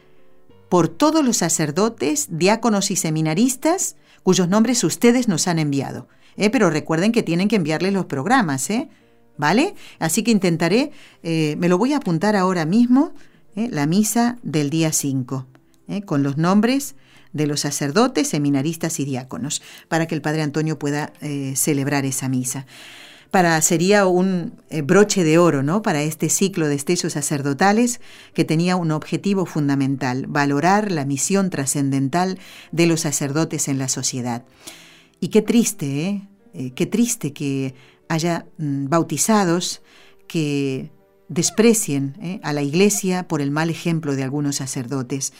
[0.69, 6.07] por todos los sacerdotes, diáconos y seminaristas cuyos nombres ustedes nos han enviado.
[6.37, 6.51] ¿eh?
[6.51, 8.89] Pero recuerden que tienen que enviarles los programas, ¿eh?
[9.37, 9.75] ¿vale?
[9.99, 10.93] Así que intentaré,
[11.25, 13.13] eh, me lo voy a apuntar ahora mismo,
[13.57, 13.69] ¿eh?
[13.73, 15.47] la misa del día 5,
[16.05, 16.95] con los nombres
[17.33, 22.29] de los sacerdotes, seminaristas y diáconos, para que el Padre Antonio pueda eh, celebrar esa
[22.29, 22.67] misa.
[23.31, 25.83] Para, sería un eh, broche de oro ¿no?
[25.83, 28.01] para este ciclo de estellos sacerdotales
[28.33, 32.39] que tenía un objetivo fundamental, valorar la misión trascendental
[32.73, 34.45] de los sacerdotes en la sociedad.
[35.21, 36.23] Y qué triste,
[36.55, 36.73] ¿eh?
[36.75, 37.75] qué triste que
[38.09, 39.83] haya mm, bautizados
[40.27, 40.91] que
[41.29, 45.35] desprecien a la iglesia por el mal ejemplo de algunos sacerdotes.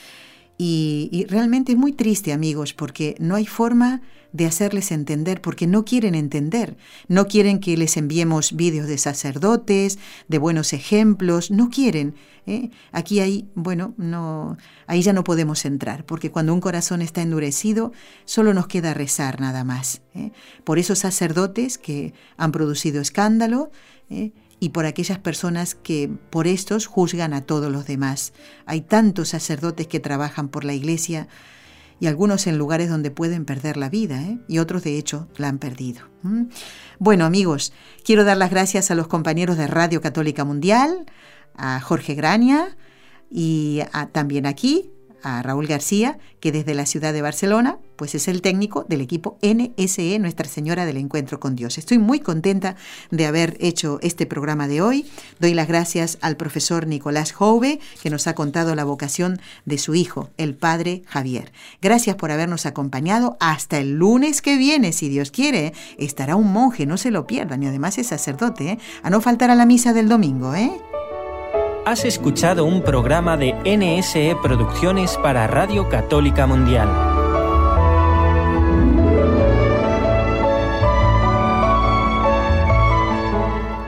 [0.61, 4.03] Y, realmente es muy triste, amigos, porque no hay forma
[4.33, 6.77] de hacerles entender, porque no quieren entender.
[7.07, 12.17] No quieren que les enviemos vídeos de sacerdotes, de buenos ejemplos, no quieren.
[12.47, 12.71] ¿eh?
[12.91, 17.93] Aquí hay, bueno, no, ahí ya no podemos entrar, porque cuando un corazón está endurecido,
[18.25, 20.03] solo nos queda rezar nada más.
[20.15, 20.33] ¿eh?
[20.65, 23.71] Por esos sacerdotes que han producido escándalo,
[24.11, 24.33] ¿eh?
[24.61, 28.33] Y por aquellas personas que por estos juzgan a todos los demás.
[28.67, 31.29] Hay tantos sacerdotes que trabajan por la iglesia
[32.01, 34.39] y algunos en lugares donde pueden perder la vida ¿eh?
[34.49, 36.03] y otros de hecho la han perdido.
[36.99, 37.73] Bueno amigos,
[38.05, 41.07] quiero dar las gracias a los compañeros de Radio Católica Mundial,
[41.57, 42.77] a Jorge Graña
[43.31, 43.83] y
[44.13, 44.91] también aquí
[45.23, 49.39] a Raúl García, que desde la ciudad de Barcelona, pues es el técnico del equipo
[49.43, 51.77] NSE Nuestra Señora del Encuentro con Dios.
[51.77, 52.77] Estoy muy contenta
[53.11, 55.05] de haber hecho este programa de hoy.
[55.41, 59.97] Doy las gracias al profesor Nicolás Jove, que nos ha contado la vocación de su
[59.97, 61.53] hijo, el padre Javier.
[61.83, 63.37] Gracias por habernos acompañado.
[63.41, 67.65] Hasta el lunes que viene, si Dios quiere, estará un monje, no se lo pierdan,
[67.65, 68.79] y además es sacerdote, ¿eh?
[69.03, 70.71] a no faltar a la misa del domingo, ¿eh?
[71.85, 77.08] Has escuchado un programa de NSE Producciones para Radio Católica Mundial.